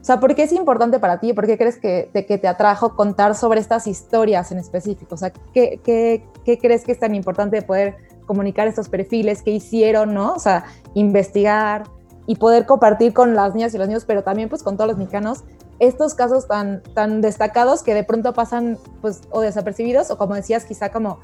o 0.00 0.04
sea, 0.04 0.18
¿por 0.18 0.34
qué 0.34 0.42
es 0.42 0.52
importante 0.52 0.98
para 0.98 1.20
ti? 1.20 1.32
¿Por 1.32 1.46
qué 1.46 1.56
crees 1.56 1.78
que 1.78 2.10
te, 2.12 2.26
que 2.26 2.36
te 2.36 2.48
atrajo 2.48 2.96
contar 2.96 3.36
sobre 3.36 3.60
estas 3.60 3.86
historias 3.86 4.50
en 4.50 4.58
específico? 4.58 5.14
O 5.14 5.18
sea, 5.18 5.32
¿qué, 5.54 5.80
qué, 5.84 6.26
qué 6.44 6.58
crees 6.58 6.82
que 6.84 6.90
es 6.90 6.98
tan 6.98 7.14
importante 7.14 7.62
poder 7.62 7.96
comunicar 8.26 8.66
estos 8.66 8.88
perfiles, 8.88 9.42
qué 9.42 9.52
hicieron, 9.52 10.14
¿no? 10.14 10.34
O 10.34 10.40
sea, 10.40 10.64
investigar 10.94 11.84
y 12.26 12.34
poder 12.36 12.66
compartir 12.66 13.12
con 13.12 13.34
las 13.34 13.54
niñas 13.54 13.72
y 13.74 13.78
los 13.78 13.86
niños, 13.86 14.04
pero 14.04 14.24
también 14.24 14.48
pues 14.48 14.64
con 14.64 14.76
todos 14.76 14.88
los 14.88 14.98
mexicanos, 14.98 15.44
estos 15.78 16.14
casos 16.14 16.48
tan, 16.48 16.82
tan 16.94 17.20
destacados 17.20 17.84
que 17.84 17.94
de 17.94 18.02
pronto 18.02 18.32
pasan 18.32 18.78
pues 19.00 19.20
o 19.30 19.40
desapercibidos 19.40 20.10
o 20.10 20.18
como 20.18 20.34
decías 20.34 20.64
quizá 20.64 20.90
como 20.90 21.18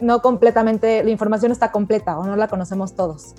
no 0.00 0.20
completamente, 0.20 1.02
la 1.04 1.10
información 1.10 1.52
está 1.52 1.72
completa 1.72 2.18
o 2.18 2.24
no 2.24 2.36
la 2.36 2.48
conocemos 2.48 2.94
todos. 2.94 3.34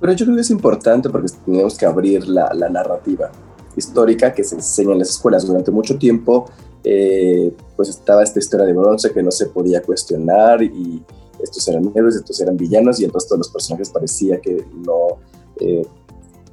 Pero 0.00 0.12
yo 0.12 0.26
creo 0.26 0.36
que 0.36 0.42
es 0.42 0.50
importante 0.50 1.08
porque 1.08 1.28
tenemos 1.44 1.76
que 1.76 1.86
abrir 1.86 2.28
la, 2.28 2.52
la 2.54 2.68
narrativa 2.68 3.30
histórica 3.76 4.32
que 4.32 4.42
se 4.42 4.56
enseña 4.56 4.92
en 4.92 4.98
las 5.00 5.10
escuelas 5.10 5.46
durante 5.46 5.70
mucho 5.70 5.98
tiempo. 5.98 6.46
Eh, 6.82 7.52
pues 7.74 7.88
estaba 7.88 8.22
esta 8.22 8.38
historia 8.38 8.64
de 8.64 8.72
bronce 8.72 9.12
que 9.12 9.22
no 9.22 9.30
se 9.30 9.46
podía 9.46 9.82
cuestionar 9.82 10.62
y 10.62 11.02
estos 11.42 11.66
eran 11.68 11.90
héroes, 11.94 12.16
estos 12.16 12.40
eran 12.40 12.56
villanos 12.56 13.00
y 13.00 13.04
entonces 13.04 13.28
todos 13.28 13.38
los 13.38 13.50
personajes 13.50 13.90
parecía 13.90 14.40
que 14.40 14.64
no 14.86 15.18
eh, 15.60 15.86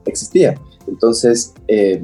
existían. 0.06 0.56
Entonces, 0.88 1.54
eh, 1.68 2.04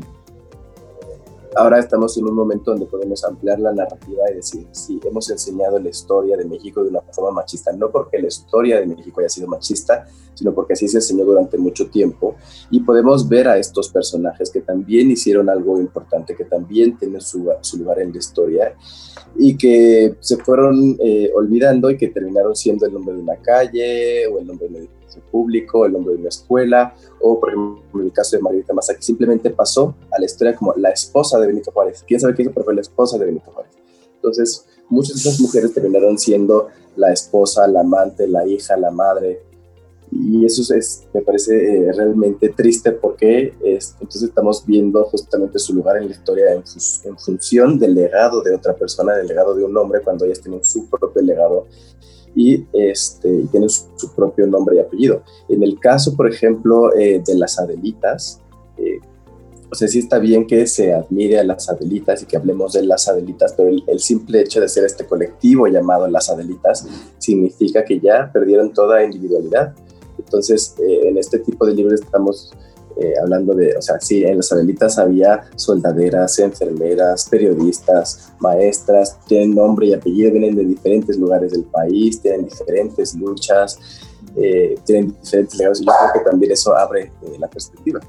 ahora 1.55 1.79
estamos 1.79 2.17
en 2.17 2.25
un 2.25 2.35
momento 2.35 2.71
donde 2.71 2.85
podemos 2.85 3.23
ampliar 3.25 3.59
la 3.59 3.73
narrativa 3.73 4.29
y 4.31 4.35
decir, 4.35 4.67
sí, 4.71 4.99
hemos 5.03 5.29
enseñado 5.29 5.79
la 5.79 5.89
historia 5.89 6.37
de 6.37 6.45
México 6.45 6.83
de 6.83 6.89
una 6.89 7.01
forma 7.11 7.41
machista, 7.41 7.71
no 7.73 7.89
porque 7.89 8.19
la 8.19 8.27
historia 8.27 8.79
de 8.79 8.85
México 8.85 9.19
haya 9.19 9.29
sido 9.29 9.47
machista, 9.47 10.07
sino 10.39 10.53
porque 10.53 10.71
así 10.71 10.87
se 10.87 10.99
enseñó 10.99 11.25
durante 11.25 11.57
mucho 11.57 11.89
tiempo 11.89 12.37
y 12.71 12.79
podemos 12.79 13.27
ver 13.27 13.49
a 13.49 13.57
estos 13.57 13.89
personajes 13.89 14.49
que 14.49 14.61
también 14.61 15.11
hicieron 15.11 15.49
algo 15.49 15.81
importante, 15.81 16.33
que 16.33 16.45
también 16.45 16.97
tienen 16.97 17.19
su, 17.19 17.39
lugar 17.77 17.99
en 17.99 18.13
la 18.13 18.17
historia 18.17 18.73
y 19.37 19.57
que 19.57 20.15
se 20.21 20.37
fueron 20.37 20.95
eh, 21.03 21.29
olvidando 21.35 21.91
y 21.91 21.97
que 21.97 22.07
terminaron 22.07 22.55
siendo 22.55 22.85
el 22.85 22.93
nombre 22.93 23.15
de 23.15 23.21
una 23.21 23.35
calle 23.35 24.27
o 24.27 24.39
el 24.39 24.47
nombre 24.47 24.69
de 24.69 24.75
un 24.75 24.81
edificio 24.83 25.21
público, 25.29 25.85
el 25.85 25.91
nombre 25.91 26.13
de 26.13 26.21
una 26.21 26.29
escuela 26.29 26.95
o 27.19 27.37
por 27.37 27.49
ejemplo 27.49 27.99
en 27.99 28.05
el 28.05 28.13
caso 28.13 28.37
de 28.37 28.41
Margarita 28.41 28.73
Massa 28.73 28.95
que 28.95 29.01
simplemente 29.01 29.49
pasó 29.49 29.93
a 30.09 30.19
la 30.19 30.25
historia 30.25 30.55
como 30.55 30.73
la 30.77 30.91
esposa 30.91 31.37
de 31.37 31.47
Benito 31.47 31.71
Juárez. 31.71 32.01
¿Quién 32.07 32.21
sabe 32.21 32.33
qué 32.33 32.43
hizo? 32.43 32.51
Pero 32.53 32.63
fue 32.63 32.75
la 32.75 32.81
esposa 32.81 33.17
de 33.17 33.25
Benito 33.25 33.51
Juárez. 33.51 33.73
Entonces 34.15 34.65
muchas 34.87 35.15
de 35.15 35.29
esas 35.29 35.41
mujeres 35.41 35.73
terminaron 35.73 36.17
siendo 36.17 36.69
la 36.95 37.11
esposa, 37.11 37.67
la 37.67 37.81
amante, 37.81 38.25
la 38.25 38.47
hija, 38.47 38.77
la 38.77 38.91
madre, 38.91 39.48
y 40.11 40.45
eso 40.45 40.73
es, 40.73 41.07
me 41.13 41.21
parece 41.21 41.53
eh, 41.55 41.91
realmente 41.93 42.49
triste 42.49 42.91
porque 42.91 43.53
entonces 43.63 44.23
estamos 44.23 44.65
viendo 44.65 45.03
justamente 45.05 45.59
su 45.59 45.73
lugar 45.73 45.97
en 45.97 46.05
la 46.05 46.11
historia 46.11 46.53
en, 46.53 46.63
en, 47.03 47.17
función 47.17 47.77
del 47.77 47.93
legado 47.93 48.41
de 48.41 48.55
otra 48.55 48.73
persona, 48.73 49.13
del 49.15 49.27
legado 49.27 49.53
de 49.53 49.63
un 49.63 49.77
hombre, 49.77 50.01
cuando 50.01 50.25
ellas 50.25 50.41
tienen 50.41 50.65
su 50.65 50.89
propio 50.89 51.21
legado 51.21 51.67
y, 52.35 52.65
este, 52.73 53.45
tienen 53.51 53.69
su, 53.69 53.87
propio 54.15 54.47
nombre 54.47 54.77
y 54.77 54.79
apellido. 54.79 55.23
En 55.47 55.63
el 55.63 55.79
caso, 55.79 56.15
por 56.15 56.31
ejemplo, 56.31 56.95
eh, 56.95 57.21
de 57.25 57.35
las 57.35 57.59
Adelitas, 57.59 58.41
eh, 58.77 58.99
o 59.71 59.75
sea, 59.75 59.87
sí 59.87 59.99
está 59.99 60.17
bien 60.17 60.47
que 60.47 60.65
se 60.65 60.93
admire 60.93 61.39
a 61.39 61.43
las 61.43 61.69
Adelitas 61.69 62.23
y 62.23 62.25
que 62.25 62.37
hablemos 62.37 62.73
de 62.73 62.83
las 62.83 63.07
Adelitas, 63.07 63.53
pero 63.55 63.69
el, 63.69 63.99
simple 63.99 64.41
hecho 64.41 64.59
de 64.59 64.67
ser 64.67 64.83
este 64.85 65.05
colectivo 65.05 65.67
llamado 65.67 66.07
las 66.07 66.29
Adelitas 66.29 66.87
significa 67.19 67.85
que 67.85 67.99
ya 67.99 68.31
perdieron 68.33 68.73
toda 68.73 69.03
individualidad 69.03 69.75
entonces, 70.19 70.75
eh, 70.79 71.07
en 71.07 71.17
este 71.17 71.39
tipo 71.39 71.65
de 71.65 71.73
libros 71.73 72.01
estamos 72.01 72.51
eh, 72.97 73.13
hablando 73.21 73.53
de, 73.53 73.75
o 73.77 73.81
sea, 73.81 73.99
sí, 73.99 74.23
en 74.23 74.37
las 74.37 74.51
Abelitas 74.51 74.97
había 74.97 75.43
soldaderas, 75.55 76.37
enfermeras, 76.39 77.29
periodistas, 77.29 78.33
maestras, 78.39 79.17
tienen 79.25 79.55
nombre 79.55 79.87
y 79.87 79.93
apellido, 79.93 80.31
vienen 80.31 80.55
de 80.55 80.65
diferentes 80.65 81.17
lugares 81.17 81.51
del 81.53 81.63
país, 81.63 82.21
tienen 82.21 82.45
diferentes 82.45 83.15
luchas, 83.15 83.79
eh, 84.35 84.77
tienen 84.85 85.15
diferentes 85.21 85.57
legados 85.57 85.81
y 85.81 85.85
yo 85.85 85.91
creo 85.91 86.23
que 86.23 86.29
también 86.29 86.51
eso 86.51 86.75
abre 86.75 87.11
la 87.37 87.47
perspectiva. 87.47 88.01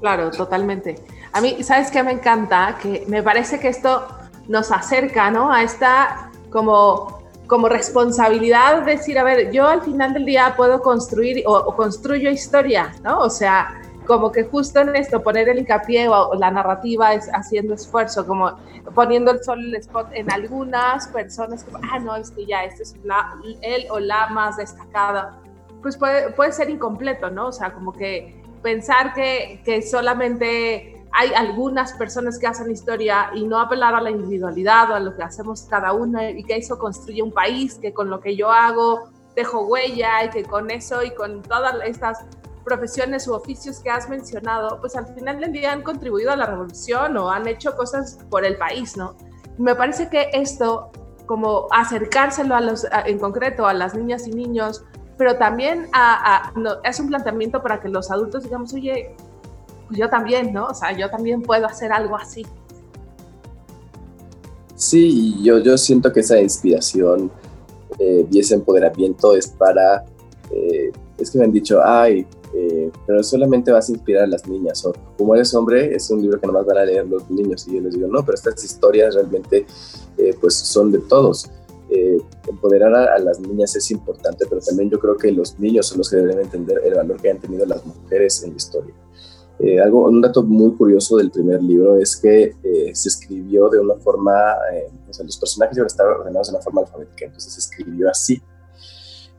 Claro, 0.00 0.30
totalmente. 0.30 0.96
A 1.32 1.40
mí, 1.40 1.62
¿sabes 1.62 1.90
qué 1.90 2.02
me 2.02 2.12
encanta? 2.12 2.78
Que 2.80 3.04
me 3.08 3.22
parece 3.22 3.58
que 3.58 3.68
esto 3.68 4.06
nos 4.46 4.70
acerca, 4.70 5.30
¿no? 5.30 5.52
A 5.52 5.62
esta 5.62 6.30
como 6.50 7.25
como 7.46 7.68
responsabilidad 7.68 8.82
decir, 8.82 9.18
a 9.18 9.24
ver, 9.24 9.52
yo 9.52 9.66
al 9.66 9.82
final 9.82 10.12
del 10.12 10.24
día 10.24 10.54
puedo 10.56 10.80
construir 10.80 11.42
o, 11.46 11.74
construyo 11.74 12.30
historia, 12.30 12.94
¿no? 13.02 13.20
O 13.20 13.30
sea, 13.30 13.80
como 14.06 14.30
que 14.32 14.44
justo 14.44 14.80
en 14.80 14.94
esto, 14.96 15.22
poner 15.22 15.48
el 15.48 15.58
hincapié 15.58 16.08
o, 16.08 16.34
la 16.34 16.50
narrativa 16.50 17.14
es 17.14 17.28
haciendo 17.32 17.74
esfuerzo, 17.74 18.26
como 18.26 18.56
poniendo 18.94 19.30
el 19.30 19.42
sol 19.42 19.60
el 19.60 19.76
spot 19.76 20.08
en 20.12 20.30
algunas 20.30 21.08
personas 21.08 21.64
que, 21.64 21.72
ah, 21.90 21.98
no, 21.98 22.16
es 22.16 22.30
que 22.30 22.46
ya, 22.46 22.64
este 22.64 22.82
es 22.82 22.94
la, 23.04 23.34
él 23.62 23.86
o 23.90 23.98
la 23.98 24.28
más 24.28 24.56
destacada, 24.56 25.38
pues 25.82 25.96
puede, 25.96 26.30
puede 26.32 26.52
ser 26.52 26.70
incompleto, 26.70 27.30
¿no? 27.30 27.48
O 27.48 27.52
sea, 27.52 27.72
como 27.72 27.92
que 27.92 28.42
pensar 28.62 29.12
que, 29.14 29.60
que 29.64 29.82
solamente 29.82 30.95
hay 31.18 31.32
algunas 31.32 31.94
personas 31.94 32.38
que 32.38 32.46
hacen 32.46 32.70
historia 32.70 33.30
y 33.34 33.46
no 33.46 33.58
apelar 33.58 33.94
a 33.94 34.02
la 34.02 34.10
individualidad 34.10 34.90
o 34.90 34.94
a 34.94 35.00
lo 35.00 35.16
que 35.16 35.22
hacemos 35.22 35.62
cada 35.62 35.94
uno 35.94 36.22
y 36.22 36.44
que 36.44 36.56
eso 36.58 36.78
construye 36.78 37.22
un 37.22 37.32
país, 37.32 37.78
que 37.80 37.94
con 37.94 38.10
lo 38.10 38.20
que 38.20 38.36
yo 38.36 38.52
hago 38.52 39.08
dejo 39.34 39.62
huella 39.62 40.24
y 40.24 40.30
que 40.30 40.44
con 40.44 40.70
eso 40.70 41.02
y 41.02 41.14
con 41.14 41.42
todas 41.42 41.74
estas 41.86 42.26
profesiones 42.66 43.26
u 43.28 43.32
oficios 43.32 43.80
que 43.80 43.88
has 43.88 44.10
mencionado, 44.10 44.78
pues 44.80 44.94
al 44.94 45.06
final 45.14 45.40
del 45.40 45.52
día 45.52 45.72
han 45.72 45.82
contribuido 45.82 46.32
a 46.32 46.36
la 46.36 46.44
revolución 46.44 47.16
o 47.16 47.30
han 47.30 47.48
hecho 47.48 47.74
cosas 47.76 48.18
por 48.28 48.44
el 48.44 48.58
país, 48.58 48.96
¿no? 48.96 49.16
Me 49.56 49.74
parece 49.74 50.10
que 50.10 50.28
esto, 50.34 50.90
como 51.24 51.66
acercárselo 51.70 52.54
a 52.54 52.60
los, 52.60 52.86
en 53.06 53.18
concreto 53.18 53.66
a 53.66 53.72
las 53.72 53.94
niñas 53.94 54.26
y 54.26 54.32
niños, 54.32 54.84
pero 55.16 55.36
también 55.36 55.88
a, 55.94 56.52
es 56.84 57.00
un 57.00 57.08
planteamiento 57.08 57.62
para 57.62 57.80
que 57.80 57.88
los 57.88 58.10
adultos 58.10 58.42
digamos, 58.42 58.74
oye, 58.74 59.16
yo 59.90 60.08
también, 60.08 60.52
¿no? 60.52 60.66
O 60.66 60.74
sea, 60.74 60.96
yo 60.96 61.10
también 61.10 61.42
puedo 61.42 61.66
hacer 61.66 61.92
algo 61.92 62.16
así. 62.16 62.44
Sí, 64.74 65.42
yo, 65.42 65.58
yo 65.58 65.78
siento 65.78 66.12
que 66.12 66.20
esa 66.20 66.38
inspiración 66.38 67.30
eh, 67.98 68.26
y 68.30 68.38
ese 68.40 68.54
empoderamiento 68.54 69.34
es 69.34 69.48
para, 69.48 70.04
eh, 70.50 70.92
es 71.16 71.30
que 71.30 71.38
me 71.38 71.44
han 71.44 71.52
dicho, 71.52 71.80
ay, 71.82 72.26
eh, 72.54 72.90
pero 73.06 73.22
solamente 73.22 73.72
vas 73.72 73.88
a 73.88 73.92
inspirar 73.92 74.24
a 74.24 74.26
las 74.26 74.46
niñas. 74.46 74.84
O 74.84 74.92
como 75.16 75.34
eres 75.34 75.54
hombre, 75.54 75.94
es 75.94 76.10
un 76.10 76.20
libro 76.20 76.38
que 76.40 76.46
nomás 76.46 76.66
van 76.66 76.78
a 76.78 76.84
leer 76.84 77.06
los 77.06 77.28
niños. 77.30 77.66
Y 77.68 77.76
yo 77.76 77.80
les 77.80 77.94
digo, 77.94 78.08
no, 78.08 78.24
pero 78.24 78.34
estas 78.34 78.62
historias 78.62 79.14
realmente 79.14 79.66
eh, 80.18 80.34
pues 80.40 80.54
son 80.54 80.92
de 80.92 80.98
todos. 80.98 81.50
Empoderar 82.48 82.94
a, 82.94 83.18
las 83.18 83.38
niñas 83.40 83.76
es 83.76 83.90
importante, 83.90 84.44
pero 84.48 84.60
también 84.60 84.90
yo 84.90 84.98
creo 84.98 85.16
que 85.16 85.30
los 85.30 85.58
niños 85.58 85.86
son 85.86 85.98
los 85.98 86.10
que 86.10 86.16
deben 86.16 86.40
entender 86.40 86.80
el 86.84 86.94
valor 86.94 87.20
que 87.20 87.30
han 87.30 87.38
tenido 87.38 87.64
las 87.64 87.84
mujeres 87.86 88.42
en 88.42 88.50
la 88.50 88.56
historia. 88.56 88.94
Algo, 89.82 90.06
un 90.06 90.20
dato 90.20 90.42
muy 90.42 90.72
curioso 90.72 91.16
del 91.16 91.30
primer 91.30 91.62
libro 91.62 91.96
es 91.96 92.16
que 92.16 92.54
se 92.92 93.08
escribió 93.08 93.68
de 93.68 93.80
una 93.80 93.94
forma, 93.94 94.32
o 95.08 95.12
sea, 95.12 95.24
los 95.24 95.38
personajes 95.38 95.76
iban 95.76 95.86
a 95.86 95.88
estar 95.88 96.06
ordenados 96.06 96.48
de 96.48 96.54
una 96.54 96.62
forma 96.62 96.80
alfabética, 96.82 97.24
entonces 97.24 97.52
se 97.54 97.60
escribió 97.60 98.10
así. 98.10 98.40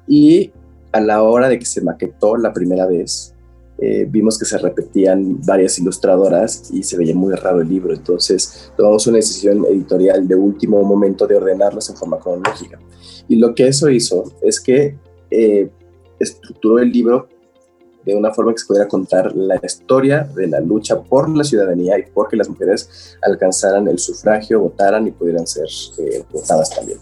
Y 0.08 0.52
a 0.92 1.02
la 1.02 1.22
hora 1.22 1.50
de 1.50 1.60
que 1.60 1.66
se 1.66 1.82
maquetó 1.82 2.38
la 2.38 2.54
primera 2.54 2.88
vez, 2.88 3.36
eh, 3.80 4.08
vimos 4.10 4.40
que 4.40 4.46
se 4.46 4.58
repetían 4.58 5.40
varias 5.46 5.78
ilustradoras 5.78 6.72
y 6.74 6.82
se 6.82 6.98
veía 6.98 7.14
muy 7.14 7.34
raro 7.36 7.62
el 7.62 7.70
libro. 7.70 7.94
Entonces 7.94 8.72
tomamos 8.76 9.06
una 9.08 9.18
decisión 9.18 9.66
editorial 9.66 10.28
de 10.28 10.36
último 10.36 10.82
momento 10.84 11.28
de 11.28 11.36
ordenarlos 11.36 11.90
en 11.90 11.96
forma 11.96 12.20
cronológica. 12.20 12.80
Y 13.28 13.36
lo 13.36 13.54
que 13.54 13.68
eso 13.68 13.90
hizo 13.90 14.32
es 14.42 14.60
que 14.60 14.98
eh, 15.30 15.70
estructuró 16.20 16.80
el 16.80 16.92
libro 16.92 17.28
de 18.14 18.16
una 18.16 18.34
forma 18.34 18.54
que 18.54 18.60
se 18.60 18.66
pudiera 18.66 18.88
contar 18.88 19.36
la 19.36 19.60
historia 19.64 20.24
de 20.36 20.48
la 20.48 20.60
lucha 20.60 21.02
por 21.02 21.30
la 21.30 21.44
ciudadanía 21.44 22.00
y 22.00 22.04
por 22.04 22.30
que 22.30 22.38
las 22.38 22.50
mujeres 22.50 23.18
alcanzaran 23.22 23.88
el 23.88 24.00
sufragio, 24.00 24.62
votaran 24.62 25.08
y 25.08 25.12
pudieran 25.12 25.46
ser 25.46 25.68
eh, 26.00 26.24
votadas 26.32 26.70
también. 26.70 27.00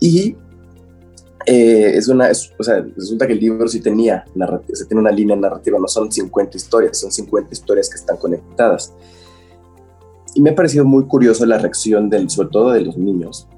Y 0.00 0.36
eh, 1.46 1.92
es 1.96 2.08
una, 2.08 2.30
o 2.58 2.62
sea, 2.62 2.84
resulta 2.96 3.26
que 3.26 3.32
el 3.32 3.40
libro 3.40 3.68
sí 3.68 3.80
tenía 3.80 4.24
se 4.72 4.84
tiene 4.84 5.00
una 5.00 5.10
línea 5.10 5.36
narrativa, 5.36 5.78
no 5.78 5.88
son 5.88 6.10
50 6.10 6.56
historias, 6.56 6.98
son 6.98 7.10
50 7.10 7.50
historias 7.52 7.88
que 7.88 7.96
están 7.96 8.16
conectadas. 8.16 8.92
Y 10.34 10.40
me 10.40 10.50
ha 10.50 10.54
parecido 10.54 10.84
muy 10.84 11.04
curioso 11.06 11.46
la 11.46 11.58
reacción, 11.58 12.10
del, 12.10 12.28
sobre 12.28 12.50
todo 12.50 12.72
de 12.72 12.82
los 12.82 12.96
niños, 12.96 13.48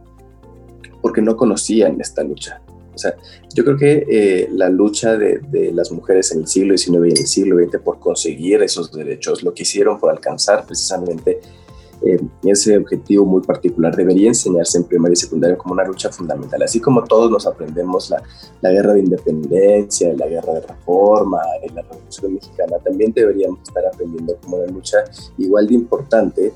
porque 1.03 1.21
no 1.21 1.37
conocían 1.37 2.01
esta 2.01 2.23
lucha. 2.23 2.63
Sea, 3.01 3.17
yo 3.55 3.65
creo 3.65 3.77
que 3.77 4.07
eh, 4.09 4.49
la 4.53 4.69
lucha 4.69 5.17
de, 5.17 5.41
de, 5.51 5.73
las 5.73 5.91
mujeres 5.91 6.33
en 6.33 6.41
el 6.41 6.47
siglo 6.47 6.77
XIX 6.77 7.07
y 7.07 7.11
en 7.11 7.19
el 7.19 7.27
siglo 7.27 7.57
XX 7.59 7.79
por 7.81 7.99
conseguir 7.99 8.63
esos 8.63 8.93
derechos, 8.93 9.43
lo 9.43 9.53
que 9.55 9.63
hicieron 9.63 9.99
por 9.99 10.11
alcanzar 10.11 10.67
precisamente 10.67 11.41
eh, 12.03 12.19
ese 12.45 12.79
objetivo 12.79 13.27
muy 13.27 13.43
particular 13.43 13.95
debería 13.95 14.29
enseñarse 14.29 14.79
en 14.79 14.85
primaria 14.85 15.13
y 15.13 15.17
secundaria 15.17 15.59
como 15.59 15.75
una 15.75 15.85
lucha 15.85 16.11
fundamental. 16.11 16.63
Así 16.63 16.81
como 16.81 17.05
todos 17.05 17.31
nos 17.31 17.47
aprendemos 17.47 18.09
la, 18.09 18.23
la 18.63 18.71
guerra 18.71 18.95
de 18.95 19.01
independencia, 19.01 20.13
la 20.15 20.27
guerra 20.27 20.55
de 20.55 20.61
reforma, 20.63 21.41
la 21.75 21.83
revolución 21.83 22.35
mexicana, 22.35 22.79
también 22.83 23.13
deberíamos 23.13 23.61
estar 23.63 23.85
aprendiendo 23.87 24.37
como 24.43 24.57
una 24.57 24.73
lucha 24.73 24.99
igual 25.37 25.67
de 25.67 25.75
importante, 25.75 26.53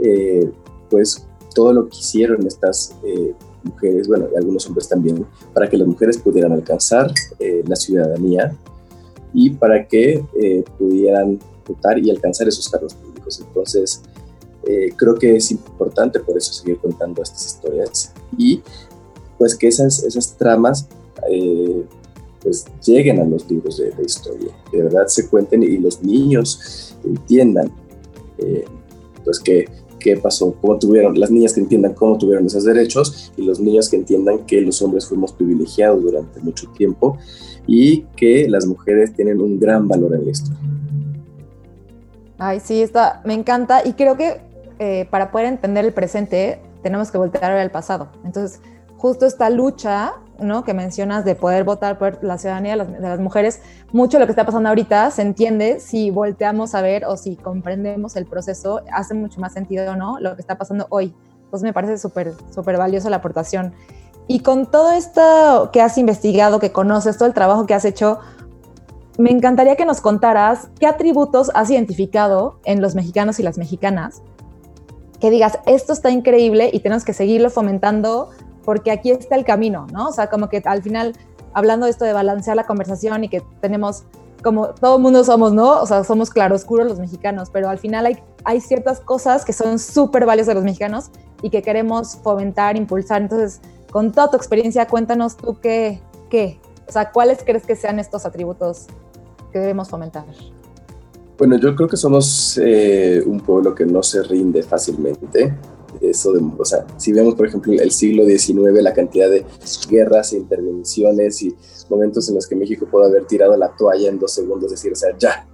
eh, 0.00 0.50
pues 0.90 1.26
todo 1.54 1.72
lo 1.72 1.88
que 1.88 1.98
hicieron 1.98 2.44
estas 2.46 2.96
eh, 3.04 3.34
mujeres, 3.68 4.08
bueno, 4.08 4.26
y 4.32 4.36
algunos 4.36 4.66
hombres 4.66 4.88
también, 4.88 5.24
para 5.54 5.68
que 5.68 5.76
las 5.76 5.86
mujeres 5.86 6.18
pudieran 6.18 6.52
alcanzar 6.52 7.12
la 7.38 7.76
ciudadanía 7.76 8.56
y 9.32 9.50
para 9.50 9.86
que 9.86 10.24
pudieran 10.78 11.38
votar 11.66 11.98
y 11.98 12.10
alcanzar 12.10 12.48
esos 12.48 12.68
cargos 12.68 12.94
públicos. 12.94 13.40
Entonces, 13.40 14.02
eh, 14.68 14.92
creo 14.96 15.14
que 15.14 15.36
es 15.36 15.50
importante 15.50 16.20
por 16.20 16.36
eso 16.36 16.52
seguir 16.52 16.78
contando 16.78 17.22
estas 17.22 17.46
historias 17.46 18.12
y 18.36 18.60
pues 19.38 19.54
que 19.54 19.68
esas, 19.68 20.02
esas 20.02 20.36
tramas 20.36 20.86
eh, 21.30 21.84
pues 22.42 22.66
lleguen 22.84 23.20
a 23.20 23.24
los 23.24 23.48
libros 23.50 23.78
de, 23.78 23.92
historia, 24.04 24.52
que 24.70 24.76
de 24.76 24.82
verdad 24.82 25.06
se 25.06 25.28
cuenten 25.28 25.62
y 25.62 25.78
los 25.78 26.02
niños 26.02 26.94
entiendan 27.04 27.72
eh, 28.38 28.64
pues 29.24 29.40
qué, 29.40 29.66
qué 29.98 30.16
pasó, 30.16 30.54
cómo 30.60 30.78
tuvieron, 30.78 31.18
las 31.18 31.30
niñas 31.30 31.52
que 31.52 31.60
entiendan 31.60 31.94
cómo 31.94 32.16
tuvieron 32.18 32.46
esos 32.46 32.64
derechos 32.64 33.32
y 33.36 33.42
los 33.42 33.60
niños 33.60 33.88
que 33.88 33.96
entiendan 33.96 34.46
que 34.46 34.60
los 34.60 34.80
hombres 34.82 35.06
fuimos 35.06 35.32
privilegiados 35.32 36.02
durante 36.02 36.40
mucho 36.40 36.68
tiempo 36.70 37.18
y 37.66 38.02
que 38.16 38.48
las 38.48 38.66
mujeres 38.66 39.12
tienen 39.14 39.40
un 39.40 39.58
gran 39.58 39.86
valor 39.86 40.14
en 40.14 40.24
la 40.24 40.30
historia. 40.30 40.58
Ay, 42.38 42.60
sí, 42.60 42.80
está, 42.82 43.20
me 43.24 43.34
encanta 43.34 43.86
y 43.86 43.94
creo 43.94 44.16
que 44.16 44.40
eh, 44.78 45.08
para 45.10 45.30
poder 45.30 45.46
entender 45.46 45.84
el 45.84 45.92
presente, 45.92 46.60
tenemos 46.82 47.10
que 47.10 47.18
voltear 47.18 47.52
al 47.52 47.70
pasado. 47.70 48.08
Entonces, 48.24 48.60
justo 48.96 49.26
esta 49.26 49.50
lucha 49.50 50.14
¿no? 50.38 50.64
que 50.64 50.74
mencionas 50.74 51.24
de 51.24 51.34
poder 51.34 51.64
votar 51.64 51.98
por 51.98 52.22
la 52.22 52.38
ciudadanía 52.38 52.76
de 52.76 53.00
las, 53.00 53.20
mujeres, 53.20 53.60
mucho 53.92 54.16
de 54.16 54.20
lo 54.20 54.26
que 54.26 54.32
está 54.32 54.46
pasando 54.46 54.68
ahorita 54.68 55.10
se 55.10 55.22
entiende 55.22 55.80
si 55.80 56.10
volteamos 56.10 56.74
a 56.74 56.82
ver 56.82 57.04
o 57.04 57.16
si 57.16 57.36
comprendemos 57.36 58.16
el 58.16 58.26
proceso, 58.26 58.82
hace 58.92 59.14
mucho 59.14 59.40
más 59.40 59.52
sentido 59.52 59.96
no 59.96 60.18
lo 60.20 60.34
que 60.34 60.40
está 60.40 60.56
pasando 60.56 60.86
hoy. 60.90 61.14
Entonces 61.44 61.64
me 61.64 61.72
parece 61.72 61.98
súper, 61.98 62.34
súper 62.54 62.76
valiosa 62.76 63.10
la 63.10 63.16
aportación. 63.16 63.72
Y 64.26 64.40
con 64.40 64.70
todo 64.70 64.92
esto 64.92 65.70
que 65.72 65.80
has 65.80 65.96
investigado, 65.96 66.60
que 66.60 66.70
conoces, 66.70 67.16
todo 67.16 67.26
el 67.26 67.34
trabajo 67.34 67.64
que 67.64 67.72
has 67.72 67.86
hecho, 67.86 68.18
me 69.16 69.30
encantaría 69.30 69.74
que 69.74 69.86
nos 69.86 70.00
contaras 70.00 70.68
qué 70.78 70.86
atributos 70.86 71.50
has 71.54 71.70
identificado 71.70 72.60
en 72.64 72.82
los 72.82 72.94
mexicanos 72.94 73.40
y 73.40 73.42
las 73.42 73.58
mexicanas 73.58 74.22
que 75.20 75.30
digas, 75.30 75.58
esto 75.66 75.92
está 75.92 76.10
increíble 76.10 76.70
y 76.72 76.80
tenemos 76.80 77.04
que 77.04 77.12
seguirlo 77.12 77.50
fomentando 77.50 78.30
porque 78.68 78.90
aquí 78.90 79.10
está 79.10 79.34
el 79.34 79.46
camino, 79.46 79.86
¿no? 79.94 80.08
O 80.08 80.12
sea, 80.12 80.28
como 80.28 80.50
que 80.50 80.60
al 80.66 80.82
final, 80.82 81.14
hablando 81.54 81.86
de 81.86 81.90
esto 81.90 82.04
de 82.04 82.12
balancear 82.12 82.54
la 82.54 82.66
conversación 82.66 83.24
y 83.24 83.30
que 83.30 83.42
tenemos, 83.62 84.02
como 84.42 84.74
todo 84.74 84.96
el 84.96 85.02
mundo 85.02 85.24
somos, 85.24 85.54
¿no? 85.54 85.80
O 85.80 85.86
sea, 85.86 86.04
somos 86.04 86.28
claroscuros 86.28 86.86
los 86.86 86.98
mexicanos, 86.98 87.48
pero 87.50 87.70
al 87.70 87.78
final 87.78 88.04
hay, 88.04 88.18
hay 88.44 88.60
ciertas 88.60 89.00
cosas 89.00 89.46
que 89.46 89.54
son 89.54 89.78
súper 89.78 90.26
valiosas 90.26 90.48
de 90.48 90.54
los 90.56 90.64
mexicanos 90.64 91.06
y 91.40 91.48
que 91.48 91.62
queremos 91.62 92.16
fomentar, 92.16 92.76
impulsar. 92.76 93.22
Entonces, 93.22 93.62
con 93.90 94.12
toda 94.12 94.32
tu 94.32 94.36
experiencia, 94.36 94.86
cuéntanos 94.86 95.38
tú 95.38 95.56
qué, 95.62 96.02
qué, 96.28 96.60
o 96.86 96.92
sea, 96.92 97.10
cuáles 97.10 97.38
crees 97.42 97.64
que 97.64 97.74
sean 97.74 97.98
estos 97.98 98.26
atributos 98.26 98.84
que 99.50 99.60
debemos 99.60 99.88
fomentar. 99.88 100.26
Bueno, 101.38 101.56
yo 101.56 101.74
creo 101.74 101.88
que 101.88 101.96
somos 101.96 102.60
eh, 102.62 103.22
un 103.24 103.40
pueblo 103.40 103.74
que 103.74 103.86
no 103.86 104.02
se 104.02 104.22
rinde 104.24 104.62
fácilmente. 104.62 105.54
Eso 106.00 106.32
de, 106.32 106.40
o 106.56 106.64
sea, 106.64 106.86
si 106.96 107.12
vemos, 107.12 107.34
por 107.34 107.46
ejemplo, 107.46 107.72
el 107.72 107.90
siglo 107.90 108.24
XIX, 108.24 108.82
la 108.82 108.92
cantidad 108.92 109.28
de 109.28 109.44
guerras 109.90 110.32
e 110.32 110.36
intervenciones 110.36 111.42
y 111.42 111.54
momentos 111.88 112.28
en 112.28 112.36
los 112.36 112.46
que 112.46 112.54
México 112.54 112.86
puede 112.90 113.06
haber 113.06 113.26
tirado 113.26 113.56
la 113.56 113.74
toalla 113.76 114.08
en 114.08 114.18
dos 114.18 114.32
segundos, 114.32 114.70
decir, 114.70 114.92
o 114.92 114.96
sea, 114.96 115.16
ya. 115.18 115.48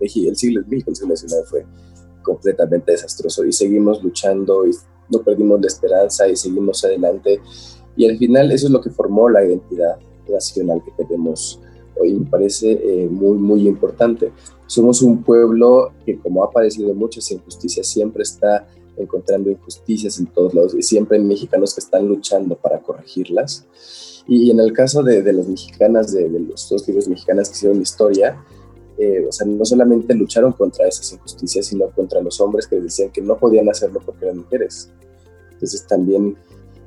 El 0.00 0.08
siglo, 0.08 0.30
el 0.30 0.36
siglo 0.36 0.62
XIX 1.16 1.48
fue 1.48 1.66
completamente 2.22 2.92
desastroso 2.92 3.44
y 3.44 3.52
seguimos 3.52 4.02
luchando 4.02 4.66
y 4.66 4.70
no 5.10 5.22
perdimos 5.22 5.60
la 5.60 5.66
esperanza 5.66 6.28
y 6.28 6.36
seguimos 6.36 6.84
adelante. 6.84 7.40
Y 7.96 8.08
al 8.08 8.16
final 8.16 8.52
eso 8.52 8.66
es 8.66 8.72
lo 8.72 8.80
que 8.80 8.90
formó 8.90 9.28
la 9.28 9.44
identidad 9.44 9.98
nacional 10.28 10.82
que 10.84 11.04
tenemos 11.04 11.60
y 12.04 12.14
me 12.14 12.26
parece 12.26 12.72
eh, 12.72 13.08
muy, 13.10 13.36
muy 13.36 13.68
importante. 13.68 14.32
Somos 14.66 15.02
un 15.02 15.22
pueblo 15.22 15.92
que, 16.04 16.18
como 16.18 16.44
ha 16.44 16.50
padecido 16.50 16.94
muchas 16.94 17.30
injusticias, 17.30 17.86
siempre 17.86 18.22
está 18.22 18.66
encontrando 19.00 19.50
injusticias 19.50 20.18
en 20.18 20.26
todos 20.26 20.54
lados 20.54 20.74
y 20.74 20.82
siempre 20.82 21.18
hay 21.18 21.24
mexicanos 21.24 21.74
que 21.74 21.80
están 21.80 22.06
luchando 22.06 22.56
para 22.56 22.80
corregirlas. 22.80 23.66
Y, 24.26 24.50
en 24.50 24.60
el 24.60 24.72
caso 24.72 25.02
de, 25.02 25.22
de 25.22 25.32
las 25.32 25.48
mexicanas, 25.48 26.12
de, 26.12 26.28
los 26.28 26.68
dos 26.68 26.86
libros 26.86 27.08
mexicanas 27.08 27.48
que 27.48 27.56
hicieron 27.56 27.80
historia, 27.80 28.44
eh, 28.98 29.26
o 29.26 29.32
sea, 29.32 29.46
no 29.46 29.64
solamente 29.64 30.14
lucharon 30.14 30.52
contra 30.52 30.86
esas 30.86 31.12
injusticias, 31.12 31.66
sino 31.66 31.90
contra 31.90 32.20
los 32.20 32.40
hombres 32.40 32.66
que 32.66 32.80
decían 32.80 33.10
que 33.10 33.22
no 33.22 33.38
podían 33.38 33.68
hacerlo 33.68 34.00
porque 34.04 34.26
eran 34.26 34.38
mujeres. 34.38 34.90
Entonces 35.52 35.86
también 35.86 36.36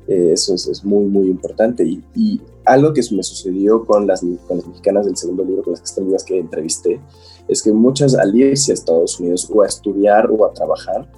eh, 0.07 0.31
eso 0.33 0.53
es, 0.53 0.83
muy, 0.83 1.05
muy 1.05 1.27
importante. 1.27 1.83
Y, 1.83 2.03
y, 2.15 2.41
algo 2.65 2.93
que 2.93 3.01
me 3.11 3.23
sucedió 3.23 3.83
con 3.85 4.07
las, 4.07 4.21
con 4.21 4.57
las 4.57 4.67
mexicanas 4.67 5.05
del 5.05 5.17
segundo 5.17 5.43
libro, 5.43 5.63
con 5.63 5.73
las 5.73 5.81
extranjeras 5.81 6.23
que 6.23 6.39
entrevisté, 6.39 7.01
es 7.47 7.61
que 7.61 7.73
muchas 7.73 8.15
al 8.15 8.33
irse 8.35 8.71
a 8.71 8.75
Estados 8.75 9.19
Unidos 9.19 9.49
o 9.53 9.61
a 9.61 9.67
estudiar 9.67 10.29
o 10.31 10.45
a 10.45 10.53
trabajar, 10.53 11.11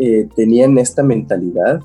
eh, 0.00 0.28
tenían 0.34 0.78
esta 0.78 1.02
mentalidad, 1.02 1.80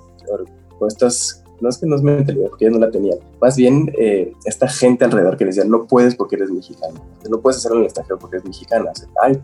o, 0.79 0.87
estas, 0.87 1.43
no 1.61 1.69
es 1.69 1.77
que 1.77 1.85
no 1.85 1.95
es 1.95 2.01
mentalidad, 2.01 2.49
porque 2.49 2.65
ellas 2.65 2.79
no 2.79 2.85
la 2.85 2.91
tenían, 2.91 3.19
más 3.39 3.55
bien 3.55 3.93
eh, 3.97 4.33
esta 4.45 4.67
gente 4.67 5.05
alrededor 5.05 5.37
que 5.37 5.45
decía, 5.45 5.63
no 5.65 5.85
puedes 5.85 6.15
porque 6.15 6.35
eres 6.37 6.49
mexicana, 6.49 6.99
no 7.29 7.39
puedes 7.39 7.57
hacerlo 7.57 7.77
en 7.77 7.81
el 7.81 7.85
extranjero 7.85 8.17
porque 8.17 8.37
eres 8.37 8.47
mexicana, 8.47 8.91
ay, 9.21 9.39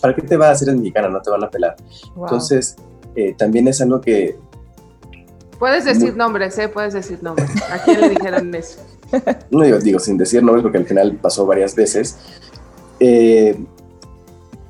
¿para 0.00 0.14
qué 0.14 0.22
te 0.22 0.36
vas 0.36 0.48
a 0.48 0.52
hacer 0.52 0.68
eres 0.68 0.80
mexicana? 0.80 1.08
No 1.08 1.20
te 1.20 1.30
van 1.30 1.44
a 1.44 1.50
pelar. 1.50 1.76
Entonces, 2.16 2.76
también 3.36 3.68
es 3.68 3.80
algo 3.80 4.00
que 4.00 4.36
Puedes 5.62 5.84
decir 5.84 6.16
nombres, 6.16 6.58
¿eh? 6.58 6.68
Puedes 6.68 6.92
decir 6.92 7.22
nombres. 7.22 7.48
¿A 7.70 7.78
quién 7.84 8.00
le 8.00 8.08
dijeron 8.08 8.52
eso? 8.52 8.80
No 9.52 9.62
digo, 9.62 9.78
digo, 9.78 10.00
sin 10.00 10.16
decir 10.16 10.42
nombres 10.42 10.64
porque 10.64 10.78
al 10.78 10.86
final 10.86 11.16
pasó 11.22 11.46
varias 11.46 11.76
veces. 11.76 12.18
Eh, 12.98 13.56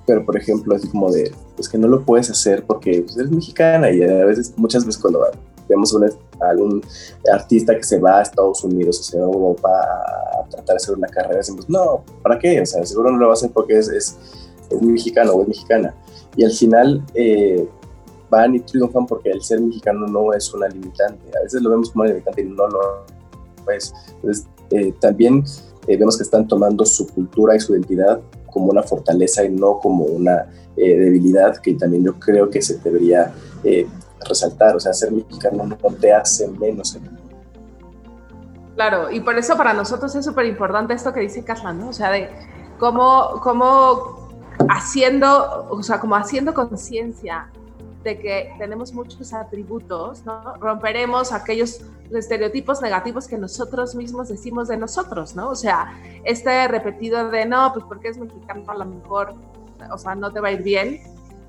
pero, 0.06 0.22
por 0.26 0.36
ejemplo, 0.36 0.74
así 0.74 0.88
como 0.88 1.10
de, 1.10 1.32
pues 1.62 1.68
que 1.68 1.78
no 1.78 1.86
lo 1.86 2.04
puedes 2.04 2.28
hacer 2.28 2.64
porque 2.64 3.02
pues, 3.02 3.16
eres 3.16 3.30
mexicana 3.30 3.88
y 3.88 4.02
a 4.02 4.24
veces, 4.24 4.52
muchas 4.56 4.84
veces 4.84 5.00
cuando 5.00 5.24
vemos 5.68 5.96
a 6.40 6.48
algún 6.50 6.82
artista 7.32 7.76
que 7.76 7.84
se 7.84 8.00
va 8.00 8.18
a 8.18 8.22
Estados 8.22 8.64
Unidos 8.64 8.98
o 8.98 9.02
se 9.04 9.16
va 9.16 9.26
a 9.26 9.28
Europa 9.28 9.68
a, 9.70 10.48
tratar 10.48 10.74
de 10.74 10.76
hacer 10.76 10.96
una 10.96 11.06
carrera, 11.06 11.36
decimos, 11.36 11.70
no, 11.70 12.04
¿para 12.20 12.36
qué? 12.36 12.60
O 12.60 12.66
sea, 12.66 12.84
seguro 12.84 13.12
no 13.12 13.18
lo 13.18 13.26
va 13.26 13.32
a 13.32 13.34
hacer 13.34 13.52
porque 13.52 13.78
es, 13.78 13.88
es, 13.88 14.18
mexicano 14.80 15.34
o 15.34 15.42
es 15.42 15.48
mexicana. 15.48 15.94
Y 16.36 16.44
al 16.44 16.50
final 16.50 17.04
eh, 17.14 17.68
van 18.28 18.56
y 18.56 18.60
triunfan 18.60 19.06
porque 19.06 19.30
el 19.30 19.40
ser 19.40 19.60
mexicano 19.60 20.08
no 20.08 20.32
es 20.32 20.52
una 20.52 20.66
limitante. 20.66 21.38
A 21.38 21.44
veces 21.44 21.62
lo 21.62 21.70
vemos 21.70 21.92
como 21.92 22.02
una 22.02 22.12
limitante 22.12 22.42
y 22.42 22.46
no 22.46 22.66
lo 22.66 23.04
es. 23.72 23.94
Entonces, 24.16 24.46
eh, 24.70 24.92
también 25.00 25.44
eh, 25.86 25.96
vemos 25.96 26.16
que 26.16 26.24
están 26.24 26.48
tomando 26.48 26.84
su 26.84 27.06
cultura 27.06 27.54
y 27.54 27.60
su 27.60 27.72
identidad 27.72 28.20
como 28.52 28.66
una 28.66 28.82
fortaleza 28.82 29.44
y 29.44 29.48
no 29.48 29.78
como 29.78 30.04
una 30.04 30.46
eh, 30.76 30.96
debilidad 30.96 31.56
que 31.56 31.74
también 31.74 32.04
yo 32.04 32.18
creo 32.18 32.50
que 32.50 32.62
se 32.62 32.78
debería 32.78 33.32
eh, 33.64 33.86
resaltar. 34.28 34.76
O 34.76 34.80
sea, 34.80 34.92
ser 34.92 35.10
mexicano 35.10 35.64
no 35.64 35.76
te 35.94 36.12
hace 36.12 36.48
menos. 36.48 36.98
Claro, 38.74 39.10
y 39.10 39.20
por 39.20 39.36
eso 39.36 39.56
para 39.56 39.74
nosotros 39.74 40.14
es 40.14 40.24
súper 40.24 40.46
importante 40.46 40.94
esto 40.94 41.12
que 41.12 41.20
dice 41.20 41.44
Carla, 41.44 41.72
¿no? 41.72 41.88
O 41.88 41.92
sea, 41.92 42.10
de 42.10 42.30
cómo, 42.78 43.40
cómo 43.42 44.30
haciendo, 44.68 45.66
o 45.70 45.82
sea, 45.82 46.00
como 46.00 46.16
haciendo 46.16 46.54
conciencia 46.54 47.50
de 48.02 48.18
que 48.18 48.52
tenemos 48.58 48.92
muchos 48.92 49.32
atributos, 49.32 50.24
¿no? 50.24 50.54
Romperemos 50.56 51.32
aquellos 51.32 51.80
estereotipos 52.10 52.82
negativos 52.82 53.26
que 53.26 53.38
nosotros 53.38 53.94
mismos 53.94 54.28
decimos 54.28 54.68
de 54.68 54.76
nosotros, 54.76 55.34
¿no? 55.34 55.50
O 55.50 55.54
sea, 55.54 55.98
este 56.24 56.68
repetido 56.68 57.30
de 57.30 57.46
no, 57.46 57.72
pues 57.72 57.84
porque 57.86 58.08
es 58.08 58.18
mexicano 58.18 58.64
a 58.68 58.74
lo 58.74 58.84
mejor, 58.86 59.34
o 59.90 59.98
sea, 59.98 60.14
no 60.14 60.32
te 60.32 60.40
va 60.40 60.48
a 60.48 60.52
ir 60.52 60.62
bien. 60.62 61.00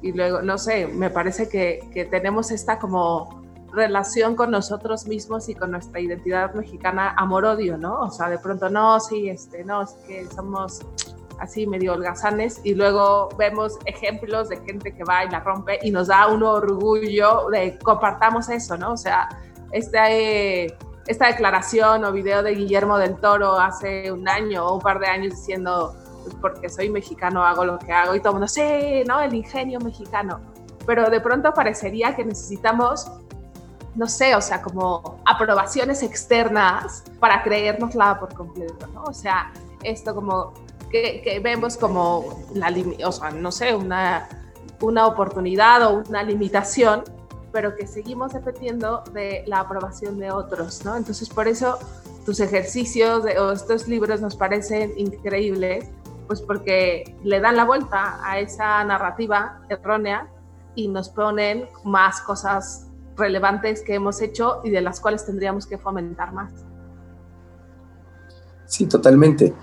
Y 0.01 0.11
luego, 0.11 0.41
no 0.41 0.57
sé, 0.57 0.87
me 0.87 1.09
parece 1.09 1.47
que, 1.47 1.79
que 1.93 2.05
tenemos 2.05 2.51
esta 2.51 2.77
como 2.77 3.41
relación 3.73 4.35
con 4.35 4.51
nosotros 4.51 5.07
mismos 5.07 5.49
y 5.49 5.55
con 5.55 5.71
nuestra 5.71 5.99
identidad 5.99 6.53
mexicana 6.53 7.15
amor-odio, 7.17 7.77
¿no? 7.77 8.01
O 8.01 8.11
sea, 8.11 8.29
de 8.29 8.37
pronto, 8.37 8.69
no, 8.69 8.99
sí, 8.99 9.29
este, 9.29 9.63
no, 9.63 9.81
es 9.81 9.91
que 10.07 10.27
somos 10.27 10.81
así 11.39 11.67
medio 11.67 11.93
holgazanes 11.93 12.61
y 12.63 12.73
luego 12.73 13.29
vemos 13.37 13.77
ejemplos 13.85 14.49
de 14.49 14.57
gente 14.57 14.93
que 14.93 15.03
va 15.03 15.25
y 15.25 15.29
la 15.29 15.39
rompe 15.39 15.79
y 15.81 15.91
nos 15.91 16.07
da 16.07 16.27
un 16.27 16.43
orgullo 16.43 17.49
de 17.49 17.77
compartamos 17.79 18.49
eso, 18.49 18.77
¿no? 18.77 18.93
O 18.93 18.97
sea, 18.97 19.29
esta, 19.71 20.09
esta 20.09 21.27
declaración 21.27 22.03
o 22.03 22.11
video 22.11 22.43
de 22.43 22.55
Guillermo 22.55 22.97
del 22.97 23.15
Toro 23.15 23.59
hace 23.59 24.11
un 24.11 24.27
año 24.27 24.65
o 24.65 24.75
un 24.75 24.81
par 24.81 24.99
de 24.99 25.07
años 25.07 25.35
diciendo, 25.35 25.95
pues 26.23 26.35
porque 26.41 26.69
soy 26.69 26.89
mexicano 26.89 27.43
hago 27.43 27.65
lo 27.65 27.79
que 27.79 27.91
hago 27.91 28.15
y 28.15 28.19
todo 28.19 28.29
el 28.29 28.33
mundo, 28.35 28.47
sí, 28.47 29.03
¿no? 29.07 29.21
El 29.21 29.33
ingenio 29.33 29.79
mexicano. 29.79 30.39
Pero 30.85 31.09
de 31.09 31.21
pronto 31.21 31.53
parecería 31.53 32.15
que 32.15 32.25
necesitamos 32.25 33.09
no 33.95 34.07
sé, 34.07 34.35
o 34.35 34.41
sea, 34.41 34.61
como 34.61 35.19
aprobaciones 35.25 36.01
externas 36.01 37.03
para 37.19 37.43
creérnosla 37.43 38.19
por 38.19 38.33
completo, 38.33 38.87
¿no? 38.87 39.03
O 39.03 39.13
sea, 39.13 39.51
esto 39.83 40.15
como 40.15 40.53
que, 40.93 41.41
vemos 41.43 41.75
como, 41.75 42.43
la, 42.53 42.71
o 43.05 43.11
sea, 43.11 43.31
no 43.31 43.51
sé, 43.51 43.73
una, 43.73 44.29
una 44.79 45.07
oportunidad 45.07 45.87
o 45.87 46.03
una 46.07 46.21
limitación, 46.21 47.03
pero 47.51 47.75
que 47.75 47.87
seguimos 47.87 48.33
dependiendo 48.33 49.03
de 49.11 49.43
la 49.47 49.61
aprobación 49.61 50.19
de 50.19 50.31
otros, 50.31 50.85
¿no? 50.85 50.95
Entonces, 50.95 51.29
por 51.29 51.47
eso 51.47 51.79
tus 52.25 52.39
ejercicios 52.39 53.23
o 53.39 53.51
estos 53.51 53.87
libros 53.87 54.21
nos 54.21 54.35
parecen 54.35 54.93
increíbles, 54.95 55.89
pues 56.27 56.41
porque 56.41 57.17
le 57.23 57.39
dan 57.39 57.57
la 57.57 57.65
vuelta 57.65 58.19
a 58.23 58.39
esa 58.39 58.83
narrativa 58.83 59.61
errónea 59.69 60.29
y 60.75 60.87
nos 60.87 61.09
ponen 61.09 61.67
más 61.83 62.21
cosas 62.21 62.87
relevantes 63.15 63.81
que 63.81 63.95
hemos 63.95 64.21
hecho 64.21 64.61
y 64.63 64.69
de 64.69 64.81
las 64.81 64.99
cuales 64.99 65.25
tendríamos 65.25 65.65
que 65.67 65.77
fomentar 65.77 66.33
más. 66.33 66.51
Sí, 68.65 68.87
totalmente. 68.87 69.53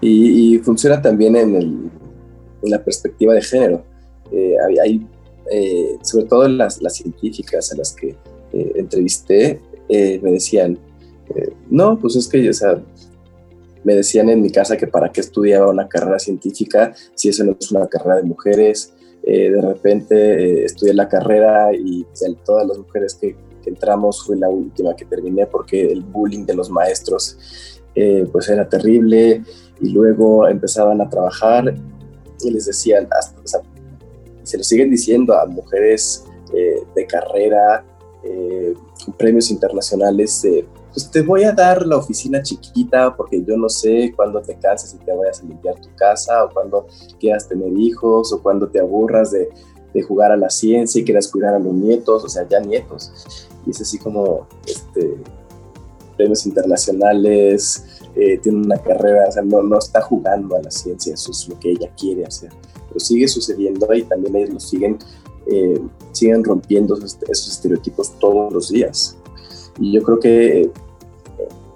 Y, 0.00 0.58
funciona 0.58 1.00
también 1.02 1.36
en, 1.36 1.54
el, 1.56 1.90
en, 2.62 2.70
la 2.70 2.82
perspectiva 2.82 3.34
de 3.34 3.42
género. 3.42 3.84
Eh, 4.30 4.54
hay, 4.82 5.06
eh, 5.50 5.96
sobre 6.02 6.26
todo 6.26 6.48
las, 6.48 6.80
las, 6.82 6.96
científicas 6.96 7.72
a 7.72 7.76
las 7.76 7.92
que 7.94 8.16
eh, 8.52 8.72
entrevisté, 8.76 9.60
me 9.88 10.32
decían, 10.32 10.78
no, 11.70 11.98
pues 11.98 12.14
es 12.16 12.28
que, 12.28 12.46
o 12.48 12.52
sea, 12.52 12.78
me 13.84 13.94
decían 13.94 14.28
en 14.28 14.42
mi 14.42 14.50
casa 14.50 14.76
que 14.76 14.86
para 14.86 15.10
qué 15.10 15.22
estudiaba 15.22 15.70
una 15.70 15.88
carrera 15.88 16.18
científica 16.18 16.92
si 17.14 17.30
eso 17.30 17.42
no 17.44 17.56
es 17.58 17.70
una 17.72 17.86
carrera 17.86 18.16
de 18.16 18.24
mujeres. 18.24 18.92
de 19.22 19.60
repente 19.62 20.64
estudié 20.64 20.92
la 20.92 21.08
carrera 21.08 21.72
y 21.72 22.02
de 22.02 22.34
todas 22.44 22.66
las 22.66 22.76
mujeres 22.76 23.14
que, 23.14 23.34
que, 23.62 23.70
entramos 23.70 24.22
fui 24.26 24.38
la 24.38 24.50
última 24.50 24.94
que 24.94 25.06
terminé 25.06 25.46
porque 25.46 25.90
el 25.90 26.02
bullying 26.02 26.44
de 26.44 26.54
los 26.54 26.68
maestros 26.68 27.38
pues 28.30 28.48
era 28.50 28.68
terrible 28.68 29.42
y 29.80 29.90
luego 29.90 30.48
empezaban 30.48 31.00
a 31.00 31.08
trabajar 31.08 31.74
y 32.40 32.50
les 32.50 32.66
decían, 32.66 33.08
hasta, 33.10 33.62
se 34.42 34.58
lo 34.58 34.64
siguen 34.64 34.90
diciendo 34.90 35.38
a 35.38 35.46
mujeres 35.46 36.24
eh, 36.54 36.82
de 36.94 37.06
carrera 37.06 37.84
eh, 38.22 38.74
premios 39.16 39.50
internacionales, 39.50 40.46
pues 40.92 41.10
te 41.10 41.22
voy 41.22 41.44
a 41.44 41.52
dar 41.52 41.86
la 41.86 41.96
oficina 41.96 42.42
chiquita 42.42 43.14
porque 43.16 43.42
yo 43.44 43.56
no 43.56 43.68
sé 43.68 44.12
cuándo 44.14 44.40
te 44.40 44.56
canses 44.58 44.94
y 44.94 45.04
te 45.04 45.14
vayas 45.14 45.40
a 45.40 45.44
limpiar 45.44 45.76
tu 45.76 45.94
casa 45.94 46.44
o 46.44 46.50
cuando 46.50 46.86
quieras 47.20 47.48
tener 47.48 47.72
hijos 47.78 48.32
o 48.32 48.42
cuando 48.42 48.68
te 48.68 48.80
aburras 48.80 49.30
de, 49.30 49.48
de 49.94 50.02
jugar 50.02 50.32
a 50.32 50.36
la 50.36 50.50
ciencia 50.50 51.00
y 51.00 51.04
quieras 51.04 51.28
cuidar 51.28 51.54
a 51.54 51.58
los 51.58 51.72
nietos, 51.72 52.24
o 52.24 52.28
sea, 52.28 52.46
ya 52.48 52.60
nietos. 52.60 53.12
Y 53.66 53.70
es 53.70 53.80
así 53.80 53.98
como 53.98 54.46
este, 54.66 55.16
premios 56.16 56.46
internacionales, 56.46 57.97
eh, 58.14 58.38
tiene 58.38 58.58
una 58.58 58.78
carrera, 58.78 59.26
o 59.28 59.32
sea, 59.32 59.42
no, 59.42 59.62
no 59.62 59.78
está 59.78 60.00
jugando 60.00 60.56
a 60.56 60.62
la 60.62 60.70
ciencia, 60.70 61.14
eso 61.14 61.30
es 61.30 61.48
lo 61.48 61.58
que 61.58 61.70
ella 61.70 61.90
quiere 61.96 62.24
hacer. 62.24 62.50
Pero 62.88 63.00
sigue 63.00 63.28
sucediendo 63.28 63.92
y 63.94 64.02
también 64.02 64.36
ellos 64.36 64.50
lo 64.54 64.60
siguen, 64.60 64.98
eh, 65.46 65.80
siguen 66.12 66.42
rompiendo 66.42 66.96
esos, 66.96 67.48
estereotipos 67.48 68.18
todos 68.18 68.52
los 68.52 68.70
días. 68.70 69.16
Y 69.78 69.92
yo 69.92 70.02
creo 70.02 70.18
que 70.18 70.62
eh, 70.62 70.70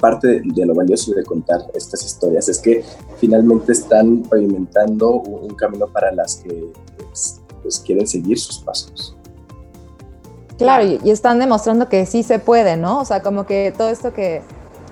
parte 0.00 0.42
de, 0.44 0.66
lo 0.66 0.74
valioso 0.74 1.12
de 1.14 1.22
contar 1.24 1.60
estas 1.74 2.04
historias 2.04 2.48
es 2.48 2.58
que 2.58 2.82
finalmente 3.18 3.72
están 3.72 4.22
pavimentando 4.22 5.20
un, 5.20 5.54
camino 5.54 5.86
para 5.86 6.12
las 6.12 6.36
que 6.36 6.72
pues, 7.06 7.40
pues, 7.62 7.78
quieren 7.78 8.06
seguir 8.06 8.38
sus 8.38 8.58
pasos. 8.58 9.16
Claro, 10.58 10.98
y, 11.04 11.10
están 11.10 11.38
demostrando 11.38 11.88
que 11.88 12.06
sí 12.06 12.22
se 12.22 12.38
puede, 12.38 12.76
¿no? 12.76 13.00
O 13.00 13.04
sea, 13.04 13.22
como 13.22 13.46
que 13.46 13.72
todo 13.76 13.88
esto 13.88 14.12
que, 14.12 14.42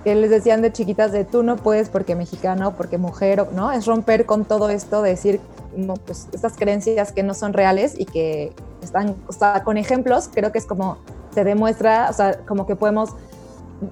que 0.05 0.15
les 0.15 0.31
decían 0.31 0.63
de 0.63 0.73
chiquitas 0.73 1.13
de 1.13 1.25
tú 1.25 1.43
no 1.43 1.57
puedes 1.57 1.91
porque 1.91 2.15
mexicano, 2.15 2.75
porque 2.77 2.99
mujer, 2.99 3.47
¿no? 3.53 3.71
Es 3.71 3.87
romper 3.87 4.27
con 4.27 4.45
todo 4.45 4.71
esto, 4.71 5.03
de 5.03 5.11
decir, 5.11 5.41
no, 5.77 5.95
pues 5.95 6.29
estas 6.33 6.57
creencias 6.57 7.13
que 7.13 7.23
no 7.23 7.35
son 7.35 7.53
reales 7.53 7.95
y 7.99 8.07
que 8.07 8.55
están, 8.83 9.17
o 9.27 9.33
sea, 9.33 9.63
con 9.63 9.77
ejemplos, 9.77 10.31
creo 10.33 10.53
que 10.53 10.59
es 10.59 10.67
como 10.67 10.99
se 11.35 11.45
demuestra, 11.45 12.09
o 12.11 12.13
sea, 12.13 12.39
como 12.47 12.67
que 12.67 12.77
podemos 12.77 13.15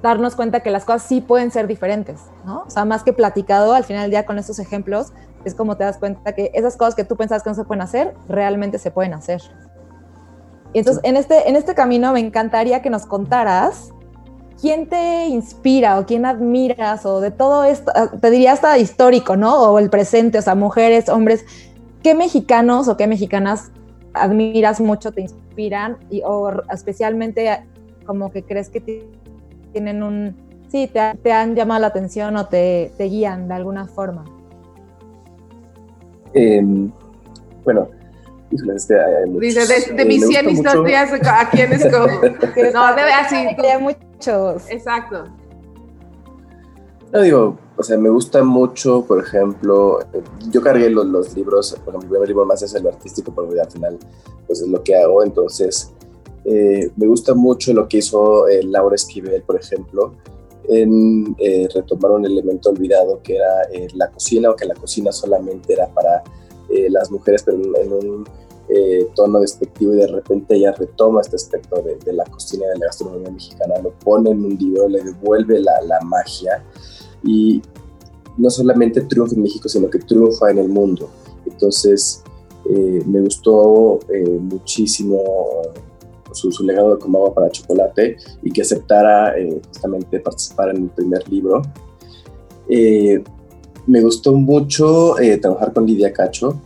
darnos 0.02 0.34
cuenta 0.34 0.60
que 0.60 0.70
las 0.70 0.84
cosas 0.84 1.02
sí 1.02 1.20
pueden 1.20 1.50
ser 1.50 1.66
diferentes, 1.66 2.20
¿no? 2.44 2.64
O 2.66 2.70
sea, 2.70 2.84
más 2.84 3.02
que 3.02 3.12
platicado, 3.12 3.74
al 3.74 3.84
final 3.84 4.02
del 4.02 4.10
día 4.10 4.26
con 4.26 4.38
estos 4.38 4.58
ejemplos, 4.58 5.12
es 5.44 5.54
como 5.54 5.76
te 5.76 5.84
das 5.84 5.98
cuenta 5.98 6.32
que 6.34 6.50
esas 6.54 6.76
cosas 6.76 6.94
que 6.94 7.04
tú 7.04 7.16
pensabas 7.16 7.42
que 7.42 7.50
no 7.50 7.56
se 7.56 7.64
pueden 7.64 7.82
hacer, 7.82 8.14
realmente 8.28 8.78
se 8.78 8.90
pueden 8.90 9.14
hacer. 9.14 9.40
Y 10.72 10.80
entonces, 10.80 11.02
en 11.04 11.16
este, 11.16 11.48
en 11.48 11.56
este 11.56 11.74
camino 11.74 12.12
me 12.12 12.20
encantaría 12.20 12.82
que 12.82 12.90
nos 12.90 13.06
contaras 13.06 13.90
¿quién 14.60 14.88
te 14.88 15.26
inspira 15.26 15.98
o 15.98 16.06
quién 16.06 16.26
admiras 16.26 17.06
o 17.06 17.20
de 17.20 17.30
todo 17.30 17.64
esto, 17.64 17.92
ah, 17.94 18.10
te 18.20 18.30
diría 18.30 18.52
hasta 18.52 18.78
histórico, 18.78 19.36
¿no? 19.36 19.72
O 19.72 19.78
el 19.78 19.90
presente, 19.90 20.38
o 20.38 20.42
sea, 20.42 20.54
mujeres, 20.54 21.08
hombres, 21.08 21.44
¿qué 22.02 22.14
mexicanos 22.14 22.88
o 22.88 22.96
qué 22.96 23.06
mexicanas 23.06 23.70
admiras 24.14 24.80
mucho, 24.80 25.12
te 25.12 25.22
inspiran 25.22 25.96
y, 26.10 26.22
o 26.24 26.50
especialmente 26.72 27.64
como 28.04 28.30
que 28.30 28.42
crees 28.42 28.68
que 28.68 29.06
tienen 29.72 30.02
un, 30.02 30.34
sí, 30.68 30.88
te, 30.88 31.32
han 31.32 31.54
llamado 31.54 31.80
la 31.80 31.88
atención 31.88 32.36
o 32.36 32.46
te, 32.46 32.92
guían 32.98 33.48
de 33.48 33.54
alguna 33.54 33.86
forma? 33.86 34.24
Em, 36.34 36.90
bueno, 37.64 37.88
Dice, 38.50 39.94
de, 39.94 40.04
mis 40.06 40.26
100 40.26 40.50
historias, 40.50 41.10
¿a 41.12 41.50
quién 41.50 41.72
escojo? 41.74 42.20
no, 42.22 42.96
debe 42.96 43.12
así. 43.12 43.36
muchos. 43.80 44.70
Exacto. 44.70 45.24
No 47.12 47.20
digo, 47.22 47.58
o 47.76 47.82
sea, 47.82 47.96
me 47.96 48.10
gusta 48.10 48.42
mucho, 48.42 49.04
por 49.06 49.22
ejemplo, 49.22 50.00
yo 50.50 50.60
cargué 50.60 50.90
los, 50.90 51.06
los 51.06 51.34
libros, 51.34 51.76
por 51.84 51.94
mi 51.94 52.08
primer 52.08 52.28
libro 52.28 52.44
más 52.44 52.62
es 52.62 52.74
el 52.74 52.86
artístico, 52.86 53.32
porque 53.32 53.60
al 53.60 53.70
final, 53.70 53.98
pues 54.46 54.60
es 54.60 54.68
lo 54.68 54.82
que 54.82 54.94
hago, 54.94 55.22
entonces, 55.22 55.92
eh, 56.44 56.90
me 56.96 57.06
gusta 57.06 57.34
mucho 57.34 57.72
lo 57.72 57.88
que 57.88 57.98
hizo 57.98 58.48
eh, 58.48 58.62
Laura 58.62 58.94
Esquivel, 58.94 59.42
por 59.42 59.56
ejemplo, 59.56 60.14
en 60.68 61.34
eh, 61.38 61.66
retomar 61.74 62.10
un 62.10 62.26
elemento 62.26 62.70
olvidado 62.70 63.20
que 63.22 63.36
era 63.36 63.68
la 63.94 64.10
cocina, 64.10 64.50
o 64.50 64.56
que 64.56 64.66
la 64.66 64.74
cocina 64.74 65.12
solamente 65.12 65.72
era 65.72 65.86
para 65.88 66.22
las 66.90 67.10
mujeres, 67.10 67.42
pero 67.42 67.58
en 67.58 67.92
un 67.92 68.24
eh, 68.70 69.08
tono 69.14 69.40
despectivo 69.40 69.94
y 69.94 69.96
de 69.96 70.08
repente 70.08 70.54
ella 70.54 70.72
retoma 70.72 71.22
este 71.22 71.36
aspecto 71.36 71.82
de, 71.82 72.12
la 72.12 72.24
cocina 72.24 72.66
de 72.66 72.78
la 72.78 72.86
gastronomía 72.86 73.30
mexicana, 73.30 73.78
lo 73.82 73.92
pone 73.92 74.30
en 74.30 74.44
un 74.44 74.58
libro, 74.58 74.86
le 74.86 75.02
devuelve 75.02 75.58
la, 75.60 75.80
la 75.86 75.98
magia 76.02 76.62
y 77.24 77.62
no 78.36 78.50
solamente 78.50 79.00
triunfa 79.00 79.34
en 79.34 79.42
México, 79.42 79.70
sino 79.70 79.88
que 79.88 79.98
triunfa 80.00 80.50
en 80.50 80.58
el 80.58 80.68
mundo. 80.68 81.08
Entonces, 81.46 82.22
eh, 82.68 83.02
me 83.06 83.22
gustó 83.22 84.00
eh, 84.12 84.38
muchísimo 84.38 85.22
su, 86.32 86.52
su, 86.52 86.62
legado 86.62 86.94
de 86.94 87.00
Como 87.00 87.18
agua 87.18 87.34
para 87.34 87.50
chocolate 87.50 88.18
y 88.42 88.50
que 88.50 88.60
aceptara 88.60 89.34
justamente 89.66 90.20
participar 90.20 90.76
en 90.76 90.82
el 90.82 90.90
primer 90.90 91.26
libro. 91.26 91.62
Me 93.88 94.00
gustó 94.00 94.32
mucho 94.34 95.16
trabajar 95.40 95.72
con 95.72 95.86
Lidia 95.86 96.12
Cacho 96.12 96.60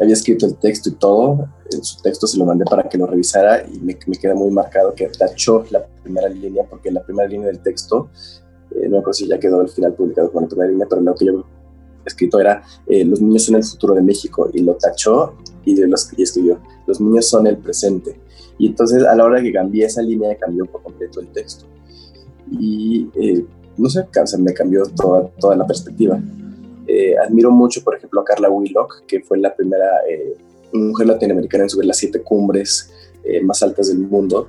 había 0.00 0.14
escrito 0.14 0.46
el 0.46 0.56
texto 0.56 0.90
y 0.90 0.92
todo, 0.92 1.48
su 1.80 2.00
texto 2.02 2.26
se 2.26 2.38
lo 2.38 2.44
mandé 2.44 2.64
para 2.64 2.88
que 2.88 2.98
lo 2.98 3.06
revisara 3.06 3.64
y 3.66 3.78
me, 3.78 3.96
me 4.06 4.16
queda 4.16 4.34
muy 4.34 4.50
marcado 4.50 4.94
que 4.94 5.08
tachó 5.08 5.64
la 5.70 5.84
primera 6.02 6.28
línea, 6.28 6.64
porque 6.68 6.90
la 6.90 7.02
primera 7.02 7.28
línea 7.28 7.48
del 7.48 7.60
texto, 7.60 8.10
eh, 8.70 8.88
no 8.88 9.02
creo 9.02 9.12
si 9.12 9.26
ya 9.26 9.38
quedó 9.38 9.60
al 9.60 9.68
final 9.68 9.94
publicado 9.94 10.30
con 10.30 10.42
la 10.42 10.48
primera 10.48 10.70
línea, 10.70 10.86
pero 10.88 11.00
lo 11.00 11.14
que 11.14 11.26
yo 11.26 11.44
escrito 12.04 12.38
era, 12.40 12.62
eh, 12.86 13.04
los 13.04 13.20
niños 13.20 13.44
son 13.44 13.56
el 13.56 13.64
futuro 13.64 13.94
de 13.94 14.02
México, 14.02 14.50
y 14.52 14.62
lo 14.62 14.74
tachó 14.74 15.34
y, 15.64 15.76
los, 15.76 16.12
y 16.16 16.22
escribió, 16.22 16.60
los 16.86 17.00
niños 17.00 17.26
son 17.28 17.46
el 17.46 17.56
presente. 17.56 18.20
Y 18.58 18.68
entonces 18.68 19.02
a 19.02 19.14
la 19.14 19.24
hora 19.24 19.42
que 19.42 19.52
cambié 19.52 19.86
esa 19.86 20.02
línea, 20.02 20.36
cambió 20.36 20.66
por 20.66 20.82
completo 20.82 21.20
el 21.20 21.28
texto. 21.28 21.66
Y 22.50 23.08
eh, 23.16 23.44
no 23.78 23.88
sé, 23.88 24.04
me 24.38 24.54
cambió 24.54 24.82
toda, 24.86 25.28
toda 25.38 25.56
la 25.56 25.66
perspectiva. 25.66 26.20
Eh, 26.86 27.14
admiro 27.18 27.50
mucho, 27.50 27.82
por 27.82 27.96
ejemplo, 27.96 28.20
a 28.20 28.24
Carla 28.24 28.48
Willock, 28.48 29.06
que 29.06 29.20
fue 29.20 29.38
la 29.38 29.54
primera 29.54 29.86
eh, 30.08 30.36
mujer 30.72 31.08
latinoamericana 31.08 31.64
en 31.64 31.70
subir 31.70 31.86
las 31.86 31.98
siete 31.98 32.22
cumbres 32.22 32.90
eh, 33.24 33.40
más 33.42 33.62
altas 33.62 33.88
del 33.88 33.98
mundo. 33.98 34.48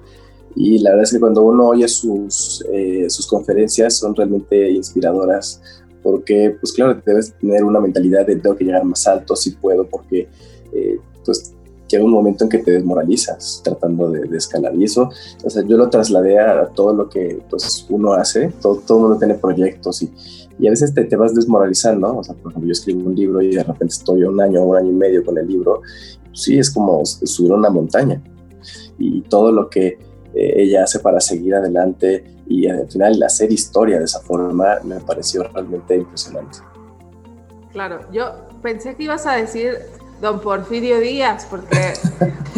Y 0.55 0.79
la 0.79 0.91
verdad 0.91 1.03
es 1.03 1.11
que 1.11 1.19
cuando 1.19 1.43
uno 1.43 1.67
oye 1.67 1.87
sus, 1.87 2.65
sus 3.09 3.27
conferencias 3.27 3.95
son 3.97 4.15
realmente 4.15 4.71
inspiradoras, 4.71 5.61
porque, 6.01 6.55
pues 6.59 6.73
claro, 6.73 6.99
debes 7.05 7.33
tener 7.33 7.63
una 7.63 7.79
mentalidad 7.79 8.25
de 8.25 8.37
tengo 8.37 8.55
que 8.55 8.63
llegar 8.63 8.83
más 8.83 9.05
alto 9.05 9.35
si 9.35 9.51
puedo, 9.51 9.87
porque 9.87 10.27
pues 11.23 11.53
llega 11.88 12.04
un 12.04 12.12
momento 12.12 12.43
en 12.43 12.50
que 12.50 12.60
te 12.60 12.71
desmoralizas 12.71 13.62
tratando 13.63 14.12
de, 14.12 14.38
escalar. 14.38 14.76
Y 14.76 14.84
eso, 14.84 15.10
o 15.43 15.50
sea, 15.50 15.63
yo 15.63 15.78
lo 15.78 15.89
trasladé 15.89 16.39
a 16.39 16.67
todo 16.67 16.93
lo 16.93 17.10
que 17.10 17.41
pues 17.50 17.86
uno 17.89 18.13
hace, 18.13 18.52
todo, 18.62 18.82
todo 18.86 19.00
mundo 19.00 19.17
tiene 19.17 19.36
proyectos 19.36 20.02
y, 20.02 20.12
y 20.60 20.67
a 20.67 20.71
veces 20.71 20.93
te, 20.93 21.04
te, 21.06 21.15
vas 21.15 21.34
desmoralizando, 21.36 22.17
o 22.17 22.23
sea, 22.23 22.36
por 22.36 22.52
ejemplo, 22.52 22.67
yo 22.67 22.73
escribo 22.73 23.08
un 23.08 23.15
libro 23.15 23.41
y 23.41 23.56
de 23.56 23.63
repente 23.63 23.93
estoy 23.93 24.23
un 24.23 24.39
año, 24.41 24.63
un 24.63 24.78
año 24.78 24.89
y 24.89 24.95
medio 24.95 25.23
con 25.23 25.38
el 25.38 25.47
libro, 25.47 25.82
sí, 26.34 26.58
es 26.58 26.69
como 26.69 27.06
subir 27.06 27.52
una 27.52 27.69
montaña. 27.69 28.21
Y 29.00 29.21
todo 29.21 29.52
lo 29.52 29.69
que 29.69 30.00
eh, 30.34 30.54
ella 30.56 30.84
hace 30.84 31.00
para 31.00 31.19
seguir 31.19 31.56
adelante 31.56 32.23
y 32.47 32.67
al 32.67 32.89
final 32.89 33.21
hacer 33.23 33.52
historia 33.52 34.00
de 34.00 34.06
esa 34.06 34.19
forma 34.21 34.80
me 34.84 35.00
pareció 35.00 35.43
realmente 35.43 35.95
impresionante. 35.95 36.60
Claro, 37.71 38.00
yo 38.12 38.47
pensé 38.62 38.95
que 38.95 39.04
ibas 39.04 39.26
a 39.26 39.36
decir 39.36 39.76
don 40.21 40.39
Porfirio 40.39 40.99
Díaz, 40.99 41.47
porque, 41.49 41.93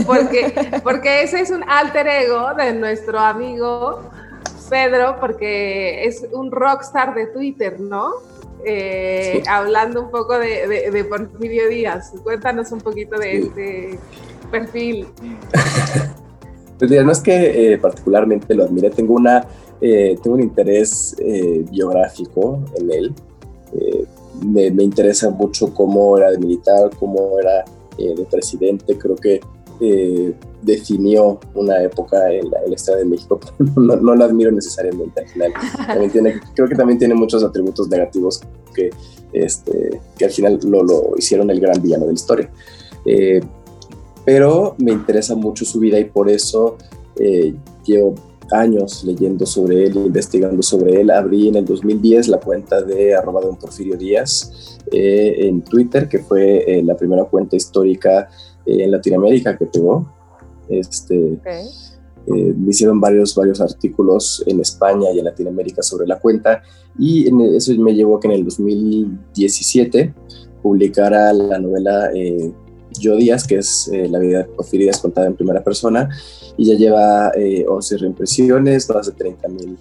porque, 0.05 0.53
porque 0.83 1.23
ese 1.23 1.41
es 1.41 1.49
un 1.49 1.63
alter 1.67 2.07
ego 2.07 2.53
de 2.55 2.73
nuestro 2.73 3.19
amigo 3.19 4.09
Pedro, 4.69 5.17
porque 5.19 6.05
es 6.05 6.25
un 6.31 6.51
rockstar 6.51 7.15
de 7.15 7.27
Twitter, 7.27 7.79
¿no? 7.79 8.11
Eh, 8.65 9.41
hablando 9.47 10.01
un 10.01 10.11
poco 10.11 10.37
de, 10.37 11.05
Porfirio 11.09 11.69
Díaz. 11.69 12.13
Cuéntanos 12.23 12.71
un 12.71 12.79
poquito 12.79 13.17
de 13.17 13.37
este 13.37 13.99
perfil. 14.51 15.07
Pues 16.77 16.89
mira, 16.89 17.03
no 17.03 17.11
es 17.11 17.19
que 17.19 17.73
eh, 17.73 17.77
particularmente 17.77 18.55
lo 18.55 18.63
admire, 18.63 18.89
tengo, 18.89 19.15
una, 19.15 19.45
eh, 19.81 20.17
tengo 20.23 20.37
un 20.37 20.41
interés 20.41 21.13
biográfico 21.69 22.63
en 22.77 22.89
él. 22.89 23.13
Me, 24.45 24.71
me, 24.71 24.83
interesa 24.83 25.29
mucho 25.29 25.73
cómo 25.73 26.17
era 26.17 26.31
de 26.31 26.37
militar, 26.37 26.89
cómo 26.99 27.39
era 27.39 27.65
de 27.97 28.25
presidente. 28.29 28.97
Creo 28.97 29.15
que 29.15 29.41
definió 30.61 31.39
una 31.55 31.81
época 31.83 32.31
en, 32.31 32.47
el 32.65 32.73
Estado 32.73 32.99
de 32.99 33.05
México, 33.05 33.39
pero 33.57 33.81
no, 33.81 33.95
no, 33.95 34.15
lo 34.15 34.23
admiro 34.23 34.51
necesariamente 34.51 35.21
al 35.21 35.27
final. 35.27 35.53
creo 36.55 36.67
que 36.67 36.75
también 36.75 36.99
tiene 36.99 37.15
muchos 37.15 37.43
atributos 37.43 37.87
negativos 37.89 38.41
que, 38.73 38.89
este, 39.33 40.01
que 40.17 40.25
al 40.25 40.31
final 40.31 40.59
lo, 40.63 40.83
lo 40.83 41.13
hicieron 41.17 41.49
el 41.49 41.59
gran 41.59 41.81
villano 41.81 42.05
de 42.05 42.11
la 42.11 42.15
historia. 42.15 42.51
Eh, 43.05 43.41
pero 44.25 44.75
me 44.77 44.91
interesa 44.91 45.35
mucho 45.35 45.65
su 45.65 45.79
vida 45.79 45.97
y 45.99 46.05
por 46.05 46.29
eso 46.29 46.77
eh, 47.17 47.55
llevo 47.85 48.15
años 48.51 49.03
leyendo 49.03 49.45
sobre 49.45 49.85
él, 49.85 49.95
investigando 49.95 50.61
sobre 50.61 51.01
él. 51.01 51.11
Abrí 51.11 51.47
en 51.47 51.55
el 51.55 51.65
2010 51.65 52.27
la 52.27 52.39
cuenta 52.39 52.81
de 52.81 53.15
arroba 53.15 53.41
don 53.41 53.57
Porfirio 53.57 53.97
Díaz 53.97 54.79
eh, 54.91 55.47
en 55.47 55.61
Twitter, 55.61 56.07
que 56.07 56.19
fue 56.19 56.81
la 56.83 56.95
primera 56.95 57.25
cuenta 57.25 57.55
histórica 57.55 58.29
en 58.65 58.91
Latinoamérica 58.91 59.57
que 59.57 59.65
pegó. 59.65 60.11
Este, 60.67 61.39
eh, 62.27 62.53
me 62.55 62.69
hicieron 62.69 62.99
varios, 62.99 63.33
varios 63.33 63.59
artículos 63.59 64.43
en 64.45 64.59
España 64.59 65.09
y 65.11 65.19
en 65.19 65.25
Latinoamérica 65.25 65.81
sobre 65.81 66.05
la 66.05 66.19
cuenta 66.19 66.61
y 66.97 67.27
en 67.27 67.41
eso 67.41 67.73
me 67.79 67.95
llevó 67.95 68.17
a 68.17 68.19
que 68.19 68.27
en 68.27 68.33
el 68.33 68.43
2017 68.43 70.13
publicara 70.61 71.33
la 71.33 71.57
novela 71.57 72.11
eh, 72.13 72.51
Yo 72.97 73.15
Díaz, 73.15 73.45
que 73.45 73.57
es 73.57 73.89
eh, 73.93 74.07
la 74.07 74.19
vida 74.19 74.39
de 74.39 74.43
Porfirio 74.45 74.91
contada 75.01 75.27
en 75.27 75.35
primera 75.35 75.63
persona 75.63 76.09
y 76.57 76.65
ya 76.65 76.75
lleva 76.75 77.31
11 77.67 77.97
reimpresiones, 77.97 78.89
más 78.89 79.07
de 79.07 79.13
30 79.13 79.47
mil 79.49 79.77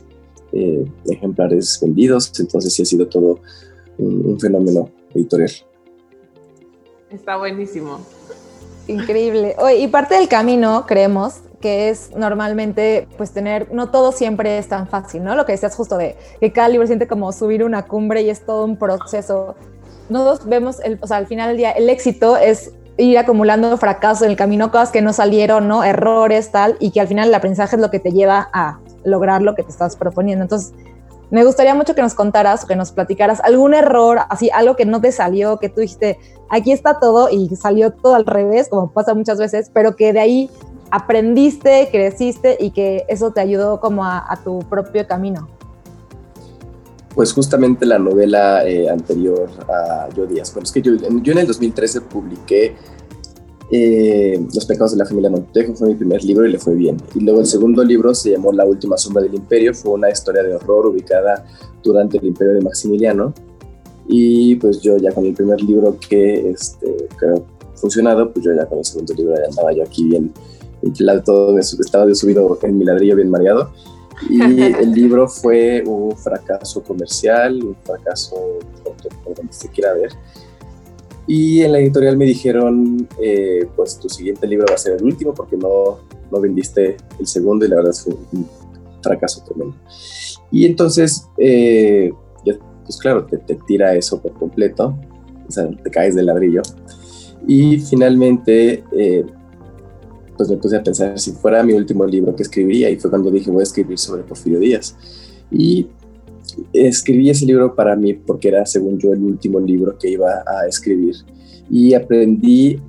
ejemplares 1.07 1.79
vendidos, 1.83 2.33
entonces 2.41 2.73
sí 2.73 2.83
ha 2.83 2.87
sido 2.87 3.07
todo 3.07 3.41
un 3.99 4.39
fenómeno 4.41 4.91
editorial. 5.15 5.51
Está 7.11 7.37
buenísimo. 7.37 8.01
Increíble. 8.87 9.55
y 9.79 9.89
parte 9.89 10.15
del 10.15 10.29
camino, 10.29 10.85
creemos, 10.87 11.41
que 11.61 11.89
es 11.89 12.11
normalmente, 12.17 13.09
pues 13.17 13.33
tener, 13.33 13.73
no 13.73 13.91
todo 13.91 14.13
siempre 14.13 14.59
es 14.59 14.69
tan 14.69 14.89
fácil, 14.89 15.25
¿no? 15.25 15.35
Lo 15.35 15.45
que 15.45 15.53
decías 15.53 15.75
justo 15.75 15.97
de 15.97 16.17
que 16.41 16.53
cada 16.53 16.69
libro 16.69 16.87
siente 16.87 17.07
como 17.07 17.33
subir 17.33 17.65
una 17.65 17.87
cumbre 17.87 18.23
y 18.23 18.31
es 18.31 18.45
todo 18.45 18.65
un 18.65 18.77
proceso. 18.77 19.57
Nosotros 20.09 20.49
vemos, 20.49 20.81
el, 20.81 20.99
o 21.03 21.07
sea, 21.07 21.19
al 21.19 21.27
final 21.27 21.49
del 21.49 21.57
día, 21.59 21.73
el 21.73 21.89
éxito 21.91 22.37
es 22.37 22.73
ir 22.99 23.17
acumulando 23.17 23.77
fracasos 23.79 24.23
en 24.23 24.31
el 24.31 24.37
camino, 24.37 24.71
cosas 24.71 24.91
que 24.91 25.01
no 25.01 25.13
salieron, 25.13 25.69
¿no? 25.69 25.85
Errores, 25.85 26.51
tal, 26.51 26.77
y 26.81 26.91
que 26.91 27.01
al 27.01 27.09
final 27.09 27.29
el 27.29 27.35
aprendizaje 27.35 27.77
es 27.77 27.83
lo 27.83 27.91
que 27.91 28.01
te 28.01 28.11
lleva 28.11 28.51
a 28.53 28.79
lograr 29.05 29.41
lo 29.41 29.55
que 29.55 29.63
te 29.63 29.71
estás 29.71 29.97
proponiendo. 29.97 30.43
Entonces, 30.43 30.75
me 31.31 31.45
gustaría 31.45 31.75
mucho 31.75 31.95
que 31.95 32.03
nos 32.03 32.15
contaras, 32.15 32.65
que 32.65 32.75
nos 32.75 32.91
platicaras 32.91 33.41
algún 33.41 33.75
error, 33.75 34.21
así 34.31 34.51
algo 34.51 34.77
que 34.77 34.87
no 34.87 35.01
te 35.01 35.13
salió, 35.13 35.59
que 35.59 35.69
tú 35.69 35.81
dijiste, 35.81 36.19
aquí 36.49 36.73
está 36.73 36.99
todo 36.99 37.29
y 37.31 37.55
salió 37.55 37.93
todo 37.93 38.15
al 38.15 38.27
revés, 38.27 38.69
como 38.69 38.91
pasa 38.91 39.15
muchas 39.15 39.39
veces, 39.39 39.71
pero 39.73 39.95
que 39.95 40.13
de 40.13 40.21
ahí 40.21 40.51
aprendiste, 40.91 41.89
creciste 41.91 42.57
y 42.59 42.71
que 42.71 43.05
eso 43.09 43.31
te 43.31 43.41
ayudó 43.41 43.79
como 43.79 44.05
a, 44.05 44.39
tu 44.43 44.61
propio 44.71 45.07
camino. 45.07 45.49
Pues 47.19 47.33
justamente 47.33 47.85
la 47.85 47.99
novela 47.99 48.65
eh, 48.65 48.89
anterior 48.89 49.51
a 49.69 50.09
Yo 50.15 50.25
Díaz. 50.25 50.55
Bueno, 50.55 50.67
es 50.67 50.71
que 50.71 50.81
yo, 50.81 50.93
yo 50.95 51.33
en 51.33 51.39
el 51.39 51.49
2013 51.49 52.03
publiqué 52.03 52.77
eh, 53.73 54.41
Los 54.55 54.65
pecados 54.67 54.93
de 54.93 54.99
la 54.99 55.05
familia 55.05 55.29
Montejo 55.29 55.75
fue 55.75 55.89
mi 55.89 55.97
primer 55.97 56.23
libro 56.23 56.47
y 56.47 56.53
le 56.53 56.61
fue 56.61 56.77
bien. 56.77 56.97
Y 57.17 57.25
luego 57.25 57.41
el 57.41 57.47
segundo 57.47 57.83
libro 57.83 58.15
se 58.15 58.31
llamó 58.31 58.53
La 58.53 58.65
última 58.65 58.97
sombra 58.97 59.21
del 59.21 59.35
imperio, 59.35 59.75
fue 59.75 59.95
una 59.95 60.09
historia 60.09 60.45
de 60.45 60.55
horror 60.55 60.87
ubicada 60.87 61.45
durante 61.83 62.19
el 62.19 62.27
imperio 62.27 62.55
de 62.55 62.61
Maximiliano. 62.61 63.35
Y 64.07 64.55
pues 64.55 64.81
yo 64.81 64.97
ya 64.97 65.11
con 65.11 65.27
el 65.27 65.35
primer 65.35 65.61
libro 65.61 65.99
que, 65.99 66.51
este, 66.51 67.09
que 67.19 67.43
funcionado, 67.75 68.33
pues 68.33 68.45
yo 68.45 68.55
ya 68.55 68.65
con 68.67 68.79
el 68.79 68.85
segundo 68.85 69.13
libro 69.15 69.35
ya 69.35 69.49
andaba 69.49 69.73
yo 69.73 69.83
aquí 69.83 70.05
bien 70.05 70.33
inflado, 70.83 71.21
todo 71.25 71.59
estaba 71.59 72.07
de 72.07 72.15
subido 72.15 72.57
en 72.63 72.79
mi 72.79 72.85
ladrillo 72.85 73.17
bien 73.17 73.29
mareado. 73.29 73.73
Y 74.29 74.41
el 74.63 74.93
libro 74.93 75.29
fue 75.29 75.83
un 75.87 76.17
fracaso 76.17 76.83
comercial, 76.83 77.63
un 77.63 77.77
fracaso 77.85 78.59
por 79.25 79.35
donde 79.35 79.53
se 79.53 79.69
quiera 79.69 79.93
ver. 79.95 80.13
Y 81.27 81.61
en 81.61 81.73
la 81.73 81.81
editorial 81.81 82.17
me 82.17 82.25
dijeron, 82.25 83.07
eh, 83.21 83.69
pues 83.77 83.99
tu 83.99 84.09
siguiente 84.09 84.47
libro 84.47 84.67
va 84.69 84.75
a 84.75 84.79
ser 84.79 84.97
el 84.97 85.05
último 85.05 85.35
porque 85.35 85.57
no, 85.59 85.99
no 86.31 86.41
vendiste 86.41 86.97
el 87.19 87.27
segundo 87.27 87.67
y 87.67 87.69
la 87.69 87.77
verdad 87.77 87.93
fue 87.93 88.15
un 88.33 88.49
fracaso 89.03 89.45
tremendo. 89.45 89.77
Y 90.51 90.65
entonces, 90.65 91.27
eh, 91.37 92.11
pues 92.89 92.97
claro, 92.97 93.27
te, 93.27 93.37
te, 93.37 93.55
tira 93.67 93.95
eso 93.95 94.19
por 94.23 94.33
completo, 94.33 94.99
o 95.47 95.53
sea, 95.53 95.69
te 95.69 95.91
caes 95.91 96.15
del 96.15 96.25
ladrillo. 96.25 96.63
Y 97.47 97.79
finalmente, 97.81 98.83
eh, 98.93 99.27
pues 100.39 100.49
me 100.49 100.57
puse 100.57 100.77
a 100.77 100.83
pensar 100.83 101.19
si 101.19 101.33
fuera 101.33 101.63
mi 101.63 101.75
último 101.75 102.07
libro 102.07 102.35
que 102.35 102.45
escribiría 102.45 102.89
y 102.89 102.97
fue 102.97 103.11
cuando 103.11 103.31
dije 103.31 103.51
voy 103.51 103.61
a 103.61 103.65
escribir 103.65 103.99
sobre 103.99 104.23
Porfirio 104.23 104.61
Díaz. 104.61 104.97
Y 105.51 105.89
escribí 106.73 107.29
ese 107.29 107.45
libro 107.45 107.75
para 107.75 107.97
mí 107.97 108.15
porque 108.15 108.49
era, 108.49 108.65
según 108.65 108.99
yo, 108.99 109.13
el 109.13 109.23
último 109.23 109.61
libro 109.61 109.99
que 109.99 110.09
iba 110.11 110.45
a 110.47 110.67
escribir. 110.67 111.17
Y 111.69 111.93
aprendí 111.93 112.81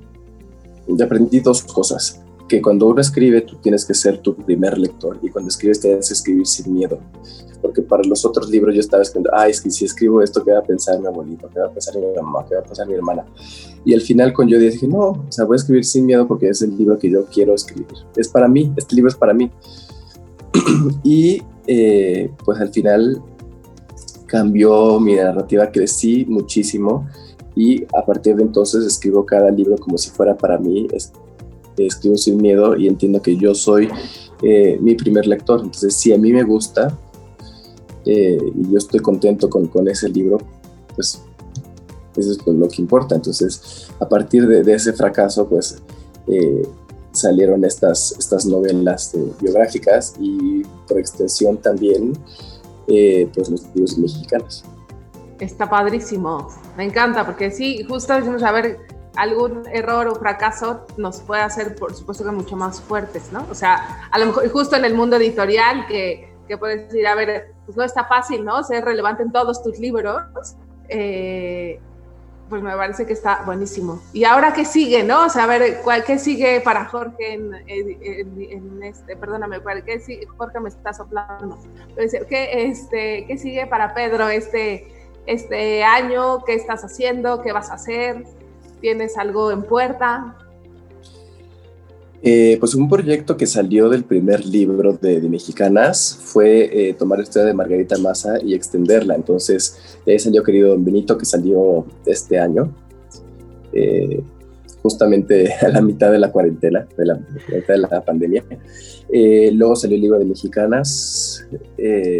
aprendí 1.02 1.40
dos 1.40 1.62
cosas. 1.62 2.19
Que 2.50 2.60
cuando 2.60 2.88
uno 2.88 3.00
escribe, 3.00 3.42
tú 3.42 3.58
tienes 3.62 3.84
que 3.84 3.94
ser 3.94 4.18
tu 4.18 4.34
primer 4.34 4.76
lector 4.76 5.20
y 5.22 5.28
cuando 5.28 5.50
escribes 5.50 5.78
tienes 5.78 6.08
que 6.08 6.14
escribir 6.14 6.46
sin 6.48 6.74
miedo. 6.74 6.98
Porque 7.62 7.80
para 7.80 8.02
los 8.02 8.24
otros 8.24 8.50
libros 8.50 8.74
yo 8.74 8.80
estaba 8.80 9.04
escribiendo, 9.04 9.30
ay, 9.32 9.52
es 9.52 9.60
que 9.60 9.70
si 9.70 9.84
escribo 9.84 10.20
esto, 10.20 10.42
¿qué 10.42 10.50
va 10.50 10.58
a 10.58 10.62
pensar 10.64 10.98
mi 10.98 11.06
abuelito? 11.06 11.48
¿Qué 11.48 11.60
va 11.60 11.66
a 11.66 11.70
pensar 11.70 11.94
mi 11.94 12.02
mamá? 12.20 12.44
¿Qué 12.48 12.56
va 12.56 12.62
a 12.62 12.64
pensar 12.64 12.88
mi 12.88 12.94
hermana? 12.94 13.24
Y 13.84 13.94
al 13.94 14.00
final 14.00 14.32
con 14.32 14.48
yo 14.48 14.58
dije, 14.58 14.88
no, 14.88 15.10
o 15.10 15.26
sea, 15.28 15.44
voy 15.44 15.54
a 15.54 15.58
escribir 15.58 15.84
sin 15.84 16.06
miedo 16.06 16.26
porque 16.26 16.48
es 16.48 16.60
el 16.60 16.76
libro 16.76 16.98
que 16.98 17.08
yo 17.08 17.24
quiero 17.26 17.54
escribir. 17.54 17.86
Es 18.16 18.26
para 18.26 18.48
mí, 18.48 18.72
este 18.76 18.96
libro 18.96 19.10
es 19.10 19.16
para 19.16 19.32
mí. 19.32 19.48
y 21.04 21.40
eh, 21.68 22.32
pues 22.44 22.60
al 22.60 22.70
final 22.70 23.22
cambió 24.26 24.98
mi 24.98 25.14
narrativa, 25.14 25.70
crecí 25.70 26.24
muchísimo 26.26 27.06
y 27.54 27.84
a 27.96 28.04
partir 28.04 28.36
de 28.36 28.42
entonces 28.42 28.84
escribo 28.84 29.26
cada 29.26 29.50
libro 29.50 29.76
como 29.76 29.98
si 29.98 30.10
fuera 30.10 30.36
para 30.36 30.58
mí, 30.58 30.86
escribo 31.86 32.16
sin 32.16 32.36
miedo 32.36 32.76
y 32.76 32.88
entiendo 32.88 33.20
que 33.22 33.36
yo 33.36 33.54
soy 33.54 33.88
eh, 34.42 34.78
mi 34.80 34.94
primer 34.94 35.26
lector. 35.26 35.60
Entonces, 35.60 35.96
si 35.96 36.12
a 36.12 36.18
mí 36.18 36.32
me 36.32 36.42
gusta 36.42 36.96
eh, 38.04 38.38
y 38.54 38.70
yo 38.70 38.78
estoy 38.78 39.00
contento 39.00 39.50
con, 39.50 39.66
con, 39.66 39.88
ese 39.88 40.08
libro, 40.08 40.38
pues 40.94 41.22
eso 42.16 42.32
es 42.32 42.46
lo 42.46 42.68
que 42.68 42.82
importa. 42.82 43.14
Entonces, 43.14 43.88
a 44.00 44.08
partir 44.08 44.46
de, 44.46 44.72
ese 44.72 44.92
fracaso, 44.92 45.46
pues 45.48 45.82
eh, 46.26 46.66
salieron 47.12 47.64
estas, 47.64 48.14
estas 48.18 48.46
novelas 48.46 49.14
biográficas 49.40 50.14
y 50.18 50.62
por 50.88 50.98
extensión 50.98 51.58
también, 51.58 52.12
pues 52.86 53.50
los 53.50 53.62
libros 53.74 53.98
mexicanos. 53.98 54.64
Está 55.38 55.70
padrísimo, 55.70 56.48
me 56.76 56.84
encanta, 56.84 57.24
porque 57.24 57.50
sí, 57.50 57.84
justo 57.88 58.12
decimos, 58.12 58.42
a 58.42 58.52
ver, 58.52 58.78
algún 59.16 59.62
error 59.72 60.08
o 60.08 60.14
fracaso 60.14 60.86
nos 60.96 61.20
puede 61.20 61.42
hacer, 61.42 61.74
por 61.76 61.94
supuesto, 61.94 62.24
que 62.24 62.30
mucho 62.30 62.56
más 62.56 62.80
fuertes, 62.80 63.32
¿no? 63.32 63.46
O 63.50 63.54
sea, 63.54 64.08
a 64.10 64.18
lo 64.18 64.26
mejor 64.26 64.48
justo 64.50 64.76
en 64.76 64.84
el 64.84 64.94
mundo 64.94 65.16
editorial, 65.16 65.86
que, 65.86 66.32
que 66.46 66.56
puedes 66.56 66.88
decir, 66.88 67.06
a 67.06 67.14
ver, 67.14 67.52
pues 67.66 67.76
no 67.76 67.84
está 67.84 68.04
fácil, 68.04 68.44
¿no? 68.44 68.62
Ser 68.62 68.84
relevante 68.84 69.22
en 69.22 69.32
todos 69.32 69.62
tus 69.62 69.78
libros, 69.78 70.22
eh, 70.88 71.80
pues 72.48 72.62
me 72.62 72.74
parece 72.76 73.06
que 73.06 73.12
está 73.12 73.42
buenísimo. 73.46 74.02
¿Y 74.12 74.24
ahora 74.24 74.52
qué 74.52 74.64
sigue, 74.64 75.04
no? 75.04 75.26
O 75.26 75.28
sea, 75.28 75.44
a 75.44 75.46
ver, 75.46 75.80
¿qué 76.04 76.18
sigue 76.18 76.60
para 76.60 76.86
Jorge 76.86 77.34
en, 77.34 77.54
en, 77.66 78.82
este, 78.82 79.16
perdóname, 79.16 79.58
¿qué 79.86 80.00
sigue? 80.00 80.26
Jorge 80.36 80.58
me 80.58 80.68
está 80.68 80.92
soplando. 80.92 81.58
¿Qué, 82.28 82.66
este, 82.66 83.24
¿Qué 83.26 83.38
sigue 83.38 83.66
para 83.66 83.94
Pedro 83.94 84.28
este 84.28 85.00
este 85.26 85.84
año, 85.84 86.44
qué 86.44 86.54
estás 86.54 86.84
haciendo, 86.84 87.42
qué 87.42 87.52
vas 87.52 87.70
a 87.70 87.74
hacer, 87.74 88.24
tienes 88.80 89.16
algo 89.16 89.50
en 89.50 89.62
puerta. 89.62 90.36
Eh, 92.22 92.58
pues 92.60 92.74
un 92.74 92.86
proyecto 92.86 93.36
que 93.36 93.46
salió 93.46 93.88
del 93.88 94.04
primer 94.04 94.44
libro 94.44 94.92
de, 94.92 95.22
Mexicanas 95.22 96.18
fue 96.22 96.88
eh, 96.88 96.94
tomar 96.94 97.18
la 97.18 97.22
historia 97.22 97.46
de 97.46 97.54
Margarita 97.54 97.96
Massa 97.96 98.38
y 98.44 98.54
extenderla. 98.54 99.14
Entonces, 99.14 99.98
de 100.04 100.12
ahí 100.12 100.18
salió 100.18 100.42
querido 100.42 100.70
Don 100.70 100.84
Benito, 100.84 101.16
que 101.16 101.24
salió 101.24 101.86
este 102.04 102.38
año, 102.38 102.74
eh, 103.72 104.22
justamente 104.82 105.50
a 105.62 105.68
la 105.68 105.80
mitad 105.80 106.12
de 106.12 106.18
la 106.18 106.30
cuarentena, 106.30 106.86
de 106.96 107.06
la, 107.06 107.14
de 107.14 107.78
la 107.78 108.04
pandemia. 108.04 108.44
luego 109.54 109.76
salió 109.76 109.94
el 109.94 110.02
libro 110.02 110.18
de 110.18 110.26
Mexicanas 110.26 111.46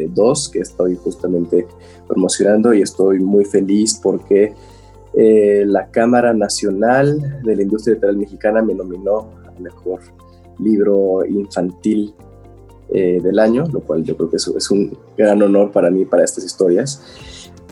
2, 0.08 0.48
que 0.48 0.60
estoy 0.60 0.96
justamente 0.96 1.66
promocionando 2.08 2.72
y 2.72 2.80
estoy 2.80 3.20
muy 3.20 3.44
feliz 3.44 4.00
porque 4.02 4.54
eh, 5.14 5.64
la 5.66 5.90
Cámara 5.90 6.32
Nacional 6.32 7.40
de 7.42 7.56
la 7.56 7.62
Industria 7.62 7.94
Literal 7.94 8.16
Mexicana 8.16 8.62
me 8.62 8.74
nominó 8.74 9.30
a 9.46 9.60
Mejor 9.60 10.00
Libro 10.58 11.24
Infantil 11.24 12.14
eh, 12.92 13.20
del 13.22 13.38
año, 13.38 13.64
lo 13.72 13.80
cual 13.80 14.04
yo 14.04 14.16
creo 14.16 14.30
que 14.30 14.36
es 14.36 14.70
un 14.70 14.96
gran 15.16 15.42
honor 15.42 15.72
para 15.72 15.90
mí, 15.90 16.04
para 16.04 16.24
estas 16.24 16.44
historias. 16.44 17.02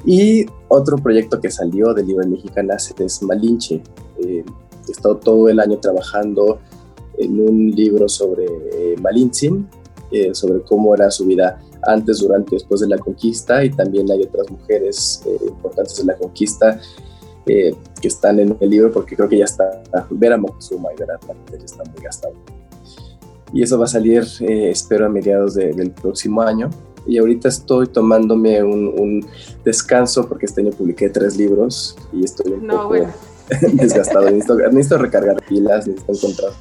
Y 0.05 0.46
otro 0.68 0.96
proyecto 0.96 1.40
que 1.40 1.51
salió 1.51 1.92
del 1.92 2.07
libro 2.07 2.27
Mexicanas 2.29 2.94
es 2.98 3.22
Malinche. 3.22 3.83
Eh, 4.20 4.44
he 4.87 4.90
estado 4.90 5.16
todo 5.16 5.48
el 5.48 5.61
año 5.61 5.79
trabajando 5.79 6.61
en 7.18 7.40
un 7.40 7.70
libro 7.70 8.09
sobre 8.09 8.46
Malintzin, 9.03 9.68
sobre 10.33 10.62
cómo 10.62 10.94
era 10.94 11.11
su 11.11 11.27
vida 11.27 11.59
antes, 11.83 12.20
durante 12.20 12.55
y 12.55 12.59
después 12.59 12.81
de 12.81 12.88
la 12.88 12.98
conquista 12.98 13.64
y 13.64 13.70
también 13.70 14.11
hay 14.11 14.22
otras 14.22 14.51
mujeres 14.51 15.22
eh, 15.27 15.38
importantes 15.48 15.96
de 15.98 16.05
la 16.05 16.16
conquista 16.16 16.81
eh, 17.48 17.74
que 18.00 18.08
están 18.08 18.38
en 18.38 18.56
el 18.61 18.70
libro 18.70 18.92
porque 18.92 19.16
creo 19.16 19.28
que 19.28 19.38
ya 19.38 19.46
está 19.46 19.82
Vera 20.11 20.37
Moctezuma 20.37 20.92
y 20.92 20.96
Vera 21.00 21.18
ya 21.50 21.64
está 21.64 21.82
muy 21.84 22.02
gastado. 22.02 22.34
Y 23.52 23.62
eso 23.62 23.78
va 23.78 23.87
a 23.87 23.88
salir, 23.88 24.24
eh, 24.40 24.70
espero, 24.70 25.06
a 25.06 25.08
mediados 25.08 25.54
del 25.54 25.90
próximo 25.90 26.42
año. 26.42 26.68
Y 27.06 27.16
ahorita 27.16 27.48
estoy 27.48 27.87
tomándome 27.87 28.62
un, 28.62 29.24
descanso 29.64 30.28
porque 30.28 30.46
este 30.46 30.61
año 30.61 30.70
publiqué 30.72 31.08
tres 31.08 31.37
libros 31.37 31.96
y 32.12 32.24
estoy 32.24 32.52
un 32.52 32.66
poco 32.66 32.94
desgastado. 33.72 34.26
necesito, 34.26 34.56
necesito, 34.56 34.98
recargar 34.98 35.42
pilas, 35.46 35.87
necesito 35.87 36.12
encontrar 36.12 36.52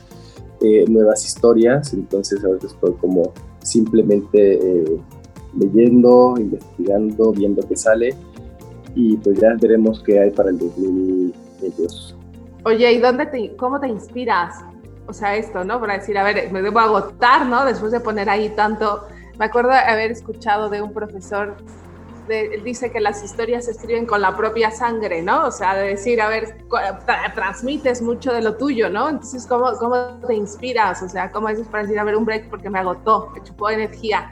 nuevas 0.88 1.26
historias. 1.26 1.93
Entonces 1.93 2.43
ahorita 2.43 2.67
estoy 2.67 2.93
como 2.93 3.34
simplemente 3.62 4.54
eh, 4.54 4.97
leyendo, 5.58 6.36
investigando, 6.38 7.34
viendo 7.34 7.67
qué 7.67 7.76
sale 7.76 8.15
y 8.97 9.15
pues 9.17 9.39
ya 9.39 9.49
veremos 9.62 10.01
qué 10.03 10.19
hay 10.19 10.31
para 10.31 10.49
el 10.49 10.57
2022. 10.57 12.15
Oye, 12.63 12.91
¿y 12.93 12.97
dónde 12.99 13.27
te, 13.27 13.55
cómo 13.55 13.79
te 13.79 13.88
inspiras? 13.88 14.55
O 15.05 15.13
sea, 15.13 15.36
esto, 15.36 15.63
¿no? 15.63 15.79
Para 15.79 15.99
decir, 15.99 16.17
a 16.17 16.23
ver, 16.23 16.51
me 16.51 16.63
debo 16.63 16.79
agotar, 16.79 17.45
¿no? 17.45 17.63
Después 17.63 17.91
de 17.91 17.99
poner 17.99 18.27
ahí 18.27 18.49
tanto. 18.49 19.05
Me 19.38 19.45
acuerdo 19.45 19.71
haber 19.71 20.12
escuchado 20.12 20.69
de 20.69 20.81
un 20.81 20.93
profesor 20.93 21.55
él 22.29 22.63
dice 22.63 22.91
que 22.91 22.99
las 22.99 23.23
historias 23.23 23.65
se 23.65 23.71
escriben 23.71 24.05
con 24.05 24.21
la 24.21 24.36
propia 24.36 24.71
sangre, 24.71 25.21
¿no? 25.21 25.47
O 25.47 25.51
sea, 25.51 25.75
de 25.75 25.89
decir, 25.89 26.21
a 26.21 26.27
ver, 26.27 26.57
transmites 27.33 28.01
mucho 28.01 28.33
de 28.33 28.41
lo 28.41 28.57
tuyo, 28.57 28.89
¿no? 28.89 29.10
Entonces, 29.10 29.45
¿cómo, 29.47 29.71
cómo 29.79 30.19
te 30.27 30.36
inspiras? 30.36 31.01
O 31.03 31.10
sea, 31.10 31.31
¿cómo 31.31 31.47
dices 31.47 31.67
para 31.67 31.83
decir, 31.83 31.97
a 31.99 32.03
ver, 32.03 32.15
un 32.15 32.25
break 32.25 32.49
porque 32.49 32.69
me 32.69 32.79
agotó, 32.79 33.31
me 33.33 33.41
chupó 33.43 33.69
energía? 33.69 34.29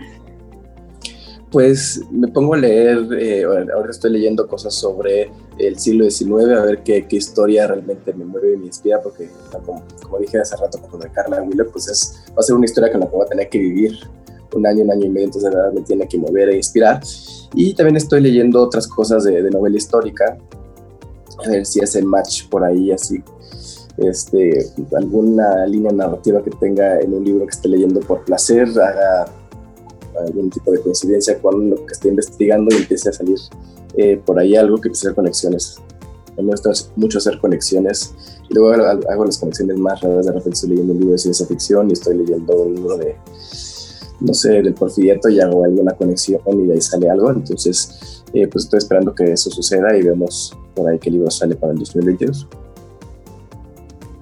Pues 1.56 2.02
me 2.12 2.28
pongo 2.28 2.54
a 2.54 2.58
leer, 2.58 3.08
eh, 3.18 3.46
ahora 3.46 3.90
estoy 3.90 4.12
leyendo 4.12 4.46
cosas 4.46 4.74
sobre 4.74 5.32
el 5.58 5.80
siglo 5.80 6.04
XIX, 6.04 6.52
a 6.52 6.66
ver 6.66 6.84
qué, 6.84 7.08
qué 7.08 7.16
historia 7.16 7.66
realmente 7.66 8.14
me 8.14 8.26
mueve 8.26 8.56
y 8.56 8.58
me 8.58 8.66
inspira, 8.66 9.00
porque 9.02 9.30
como, 9.64 10.20
dije 10.20 10.38
hace 10.38 10.58
rato 10.58 10.82
con 10.82 11.00
Carla 11.14 11.42
Wheeler, 11.42 11.68
pues 11.72 11.88
es, 11.88 12.26
va 12.32 12.40
a 12.40 12.42
ser 12.42 12.58
una 12.58 12.66
historia 12.66 12.92
con 12.92 13.00
la 13.00 13.06
que 13.06 13.16
voy 13.16 13.26
a 13.26 13.30
tener 13.30 13.48
que 13.48 13.58
vivir 13.58 13.98
un 14.54 14.68
año, 14.68 14.84
un 14.84 14.92
año 14.92 15.06
y 15.06 15.10
medio, 15.10 15.28
entonces 15.28 15.50
de 15.50 15.56
verdad 15.56 15.72
me 15.72 15.80
tiene 15.84 16.06
que 16.10 16.18
mover 16.18 16.50
e 16.50 16.58
inspirar. 16.58 17.00
Y 17.54 17.74
también 17.74 17.96
estoy 17.96 18.20
leyendo 18.20 18.62
otras 18.62 18.86
cosas 18.86 19.24
de, 19.24 19.50
novela 19.50 19.78
histórica, 19.78 20.38
a 21.46 21.50
ver 21.50 21.66
si 21.66 21.82
hace 21.82 22.02
match 22.04 22.50
por 22.50 22.66
ahí, 22.66 22.92
así, 22.92 23.24
este, 23.96 24.74
alguna 24.94 25.66
línea 25.68 25.94
narrativa 25.94 26.44
que 26.44 26.52
tenga 26.52 27.00
en 27.00 27.14
un 27.14 27.24
libro 27.24 27.46
que 27.46 27.52
esté 27.52 27.70
leyendo 27.70 28.02
por 28.02 28.26
placer, 28.26 28.68
haga 28.72 29.28
algún 30.20 30.50
tipo 30.50 30.72
de 30.72 30.82
coincidencia 30.82 31.40
con 31.40 31.70
lo 31.70 31.86
que 31.86 31.94
esté 31.94 32.10
investigando 32.10 32.74
y 32.76 32.80
empiece 32.80 33.10
a 33.10 33.14
salir 33.14 33.38
eh, 33.98 34.22
por 34.26 34.40
ahí 34.40 34.56
algo 34.56 34.78
que 34.78 34.90
empiece 34.90 35.08
a 35.08 35.10
hacer 35.10 35.16
conexiones. 35.16 35.78
Me 36.38 36.44
gusta 36.44 36.72
mucho 36.96 37.18
hacer 37.18 37.40
conexiones 37.40 38.14
luego 38.50 38.74
hago, 39.10 39.26
las 39.26 39.38
conexiones 39.38 39.78
más 39.78 40.02
raras. 40.02 40.26
De 40.26 40.32
repente 40.32 40.56
estoy 40.56 40.70
leyendo 40.72 40.94
un 40.94 41.00
libro 41.00 41.14
de 41.14 41.18
ciencia 41.18 41.46
ficción 41.46 41.90
y 41.90 41.94
estoy 41.94 42.18
leyendo 42.18 42.56
un 42.56 42.76
libro 42.76 42.98
de, 42.98 43.16
no 44.20 44.34
sé, 44.34 44.62
del 44.62 44.74
porfiriato 44.74 45.30
y 45.30 45.40
hago 45.40 45.64
alguna 45.64 45.94
conexión 45.94 46.42
y 46.48 46.68
de 46.68 46.74
ahí 46.74 46.82
sale 46.82 47.10
algo. 47.10 47.32
Entonces, 47.32 48.24
eh, 48.34 48.48
pues 48.48 48.66
estoy 48.66 48.80
esperando 48.80 49.14
que 49.14 49.32
eso 49.32 49.50
suceda 49.50 49.96
y 49.96 50.04
vemos 50.04 50.58
por 50.76 50.90
ahí 50.90 51.00
qué 51.00 51.10
libro 51.10 51.32
sale 51.32 51.56
para 51.56 51.74
el 51.74 51.80
2022. 51.80 52.48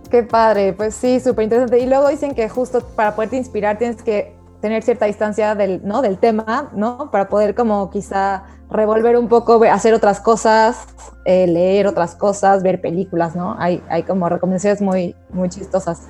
Qué 0.10 0.22
padre, 0.22 0.74
pues 0.74 0.94
sí, 0.94 1.20
súper 1.20 1.46
interesante. 1.46 1.80
Y 1.80 1.88
luego 1.88 2.08
dicen 2.10 2.36
que 2.36 2.48
justo 2.48 2.82
para 2.96 3.16
poderte 3.16 3.38
inspirar 3.38 3.80
tienes 3.80 4.02
que 4.04 4.36
tener 4.64 4.82
cierta 4.82 5.08
distancia 5.08 5.56
del, 5.56 5.82
¿no? 5.84 6.02
del 6.02 6.18
tema, 6.18 6.70
¿no? 6.74 7.12
Para 7.12 7.28
poder 7.28 7.54
como 7.54 7.90
quizá 7.90 8.44
revolver 8.70 9.18
un 9.18 9.28
poco, 9.28 9.62
hacer 9.66 9.94
otras 9.94 10.22
cosas, 10.22 10.86
eh, 11.26 11.48
leer 11.48 11.86
otras 11.86 12.16
cosas, 12.16 12.64
ver 12.64 12.80
películas, 12.80 13.36
¿no? 13.36 13.58
Hay, 13.60 13.84
hay 13.90 14.04
como 14.04 14.30
recomendaciones 14.30 14.82
muy, 14.82 15.18
muy 15.32 15.50
chistosas. 15.50 16.04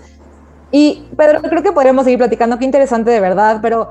Y 0.69 1.09
Pedro, 1.17 1.41
creo 1.41 1.63
que 1.63 1.71
podríamos 1.71 2.03
seguir 2.03 2.19
platicando, 2.19 2.59
qué 2.59 2.65
interesante 2.65 3.09
de 3.09 3.19
verdad, 3.19 3.57
pero 3.59 3.89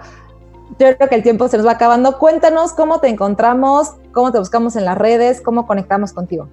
yo 0.78 0.96
creo 0.96 1.08
que 1.08 1.16
el 1.16 1.24
tiempo 1.24 1.48
se 1.48 1.56
nos 1.56 1.66
va 1.66 1.72
acabando. 1.72 2.20
Cuéntanos 2.20 2.72
cómo 2.72 3.00
te 3.00 3.08
encontramos, 3.08 3.94
cómo 4.12 4.30
te 4.30 4.38
buscamos 4.38 4.76
en 4.76 4.84
las 4.84 4.96
redes, 4.96 5.40
cómo 5.40 5.66
conectamos 5.66 6.12
contigo. 6.12 6.46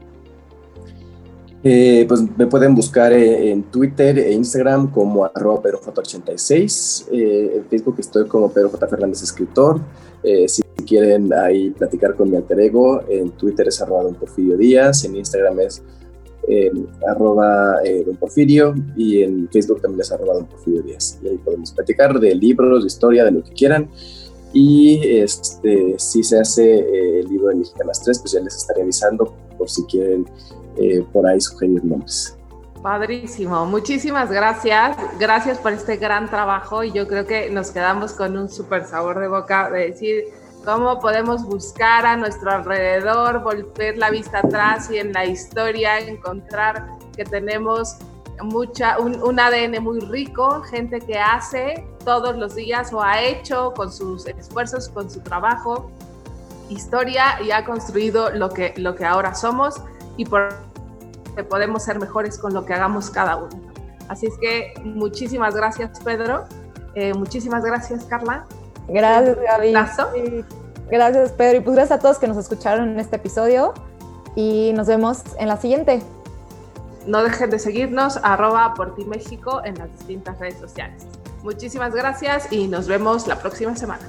Eh, 1.64 2.06
pues 2.08 2.22
me 2.38 2.48
pueden 2.48 2.74
buscar 2.74 3.12
eh, 3.12 3.52
en 3.52 3.64
Twitter 3.64 4.18
e 4.18 4.32
Instagram 4.32 4.92
como 4.92 5.26
arroba 5.26 5.62
pedroj86. 5.62 7.08
Eh, 7.12 7.58
en 7.58 7.66
Facebook 7.66 7.96
estoy 8.00 8.28
como 8.28 8.50
Pedro 8.50 8.70
J. 8.70 8.88
Fernández 8.88 9.22
Escritor. 9.24 9.82
si 10.48 10.62
quieren 10.86 11.32
ahí 11.34 11.70
platicar 11.72 12.16
con 12.16 12.30
mi 12.30 12.38
alter 12.38 12.60
ego, 12.60 13.02
en 13.10 13.32
Twitter 13.32 13.68
es 13.68 13.82
arroba 13.82 14.04
don 14.04 14.16
Porfirio 14.16 14.58
Díaz, 14.58 15.04
en 15.06 15.16
Instagram 15.16 15.60
es 15.60 15.84
arroba 17.08 17.80
eh, 17.84 18.04
Don 18.06 18.16
Porfirio 18.16 18.74
y 18.96 19.22
en 19.22 19.50
Facebook 19.50 19.82
también 19.82 20.02
es 20.02 20.12
arroba 20.12 20.36
Don 20.36 20.46
Porfirio 20.46 20.82
Díaz. 20.82 21.20
Y 21.24 21.28
ahí 21.28 21.38
podemos 21.38 21.72
platicar 21.72 22.20
de 22.20 22.36
libros, 22.36 22.84
de 22.84 22.88
historia, 22.88 23.24
de 23.24 23.32
lo 23.32 23.44
que 23.44 23.52
quieran. 23.52 23.90
Y 24.52 25.00
este, 25.04 25.96
si 25.98 26.24
se 26.24 26.40
hace 26.40 26.80
eh, 26.80 27.20
el 27.20 27.28
libro 27.28 27.50
de 27.50 27.56
Mexicanas 27.56 28.02
3, 28.04 28.20
pues 28.20 28.32
ya 28.32 28.40
les 28.40 28.56
estaré 28.56 28.82
avisando 28.82 29.36
por 29.58 29.70
si 29.70 29.84
quieren 29.84 30.26
eh, 30.80 31.06
por 31.12 31.28
ahí 31.28 31.40
sugerir 31.42 31.84
nombres. 31.84 32.38
Padrísimo, 32.82 33.66
muchísimas 33.66 34.32
gracias. 34.32 34.96
Gracias 35.20 35.58
por 35.58 35.74
este 35.74 35.98
gran 35.98 36.30
trabajo 36.30 36.84
y 36.84 36.92
yo 36.92 37.08
creo 37.08 37.28
que 37.28 37.50
nos 37.50 37.72
quedamos 37.72 38.14
con 38.14 38.38
un 38.38 38.50
súper 38.50 38.86
sabor 38.86 39.20
de 39.20 39.28
boca 39.28 39.70
de 39.70 39.90
decir 39.90 40.24
cómo 40.64 41.00
podemos 41.00 41.44
buscar 41.44 42.06
a 42.06 42.16
nuestro 42.16 42.52
alrededor, 42.52 43.44
volver 43.44 43.98
la 43.98 44.10
vista 44.10 44.40
atrás 44.40 44.90
y 44.90 44.98
en 44.98 45.12
la 45.12 45.26
historia 45.26 46.00
encontrar 46.00 46.88
que 47.16 47.26
tenemos 47.26 47.98
mucha, 48.42 48.98
un, 49.00 49.40
ADN 49.40 49.84
muy 49.84 50.00
rico, 50.00 50.62
gente 50.62 51.02
que 51.02 51.18
hace 51.18 51.86
todos 52.06 52.38
los 52.38 52.56
días 52.56 52.94
o 52.94 53.02
ha 53.02 53.22
hecho 53.22 53.74
con 53.76 53.92
sus 53.92 54.26
esfuerzos, 54.26 54.88
con 54.88 55.10
su 55.10 55.20
trabajo, 55.20 55.92
historia 56.70 57.42
y 57.44 57.52
ha 57.52 57.66
construido 57.66 58.30
lo 58.30 58.50
que, 58.50 58.74
lo 58.78 58.96
que 58.96 59.06
ahora 59.06 59.36
somos 59.36 59.82
y 60.18 60.26
por 60.26 60.69
que 61.40 61.46
podemos 61.46 61.84
ser 61.84 62.00
mejores 62.00 62.38
con 62.38 62.54
lo 62.54 62.66
que 62.66 62.74
hagamos 62.74 63.10
cada 63.10 63.38
uno. 63.38 63.50
Así 64.10 64.26
es 64.26 64.38
que 64.42 64.74
muchísimas 64.84 65.56
gracias, 65.56 65.98
Pedro. 66.04 66.44
Eh, 66.96 67.14
muchísimas 67.14 67.64
gracias, 67.64 68.04
Carla. 68.04 68.46
Gracias, 68.90 69.38
Gaby. 69.42 69.72
Gracias, 70.92 71.32
Pedro. 71.32 71.58
Y 71.58 71.62
pues 71.62 71.76
gracias 71.78 71.98
a 71.98 72.02
todos 72.02 72.18
que 72.18 72.28
nos 72.28 72.36
escucharon 72.36 72.90
en 72.90 73.00
este 73.00 73.16
episodio. 73.16 73.74
Y 74.36 74.74
nos 74.74 74.88
vemos 74.88 75.24
en 75.38 75.48
la 75.48 75.56
siguiente. 75.56 76.02
No 77.08 77.24
dejen 77.24 77.50
de 77.52 77.60
seguirnos, 77.60 78.20
arroba 78.22 78.74
por 78.74 78.96
ti 78.96 79.06
México 79.06 79.62
en 79.64 79.78
las 79.78 79.90
distintas 79.98 80.38
redes 80.40 80.60
sociales. 80.60 81.08
Muchísimas 81.42 81.96
gracias 81.96 82.52
y 82.52 82.68
nos 82.68 82.88
vemos 82.88 83.28
la 83.28 83.38
próxima 83.38 83.78
semana. 83.78 84.02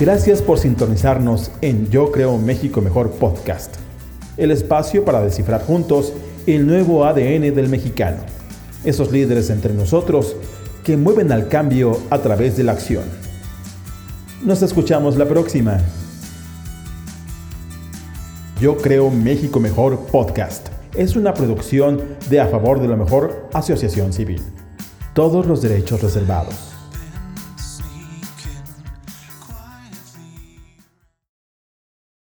Gracias 0.00 0.40
por 0.40 0.58
sintonizarnos 0.58 1.50
en 1.60 1.90
Yo 1.90 2.10
Creo 2.10 2.38
México 2.38 2.80
Mejor 2.80 3.10
Podcast, 3.10 3.74
el 4.38 4.50
espacio 4.50 5.04
para 5.04 5.20
descifrar 5.20 5.62
juntos 5.62 6.14
el 6.46 6.66
nuevo 6.66 7.04
ADN 7.04 7.54
del 7.54 7.68
mexicano, 7.68 8.22
esos 8.82 9.12
líderes 9.12 9.50
entre 9.50 9.74
nosotros 9.74 10.36
que 10.84 10.96
mueven 10.96 11.30
al 11.32 11.48
cambio 11.48 11.98
a 12.08 12.16
través 12.20 12.56
de 12.56 12.64
la 12.64 12.72
acción. 12.72 13.04
Nos 14.42 14.62
escuchamos 14.62 15.18
la 15.18 15.28
próxima. 15.28 15.82
Yo 18.58 18.78
Creo 18.78 19.10
México 19.10 19.60
Mejor 19.60 19.98
Podcast 20.06 20.68
es 20.94 21.14
una 21.14 21.34
producción 21.34 22.00
de 22.30 22.40
A 22.40 22.46
Favor 22.46 22.80
de 22.80 22.88
lo 22.88 22.96
Mejor 22.96 23.50
Asociación 23.52 24.14
Civil. 24.14 24.40
Todos 25.12 25.44
los 25.44 25.60
derechos 25.60 26.00
reservados. 26.00 26.69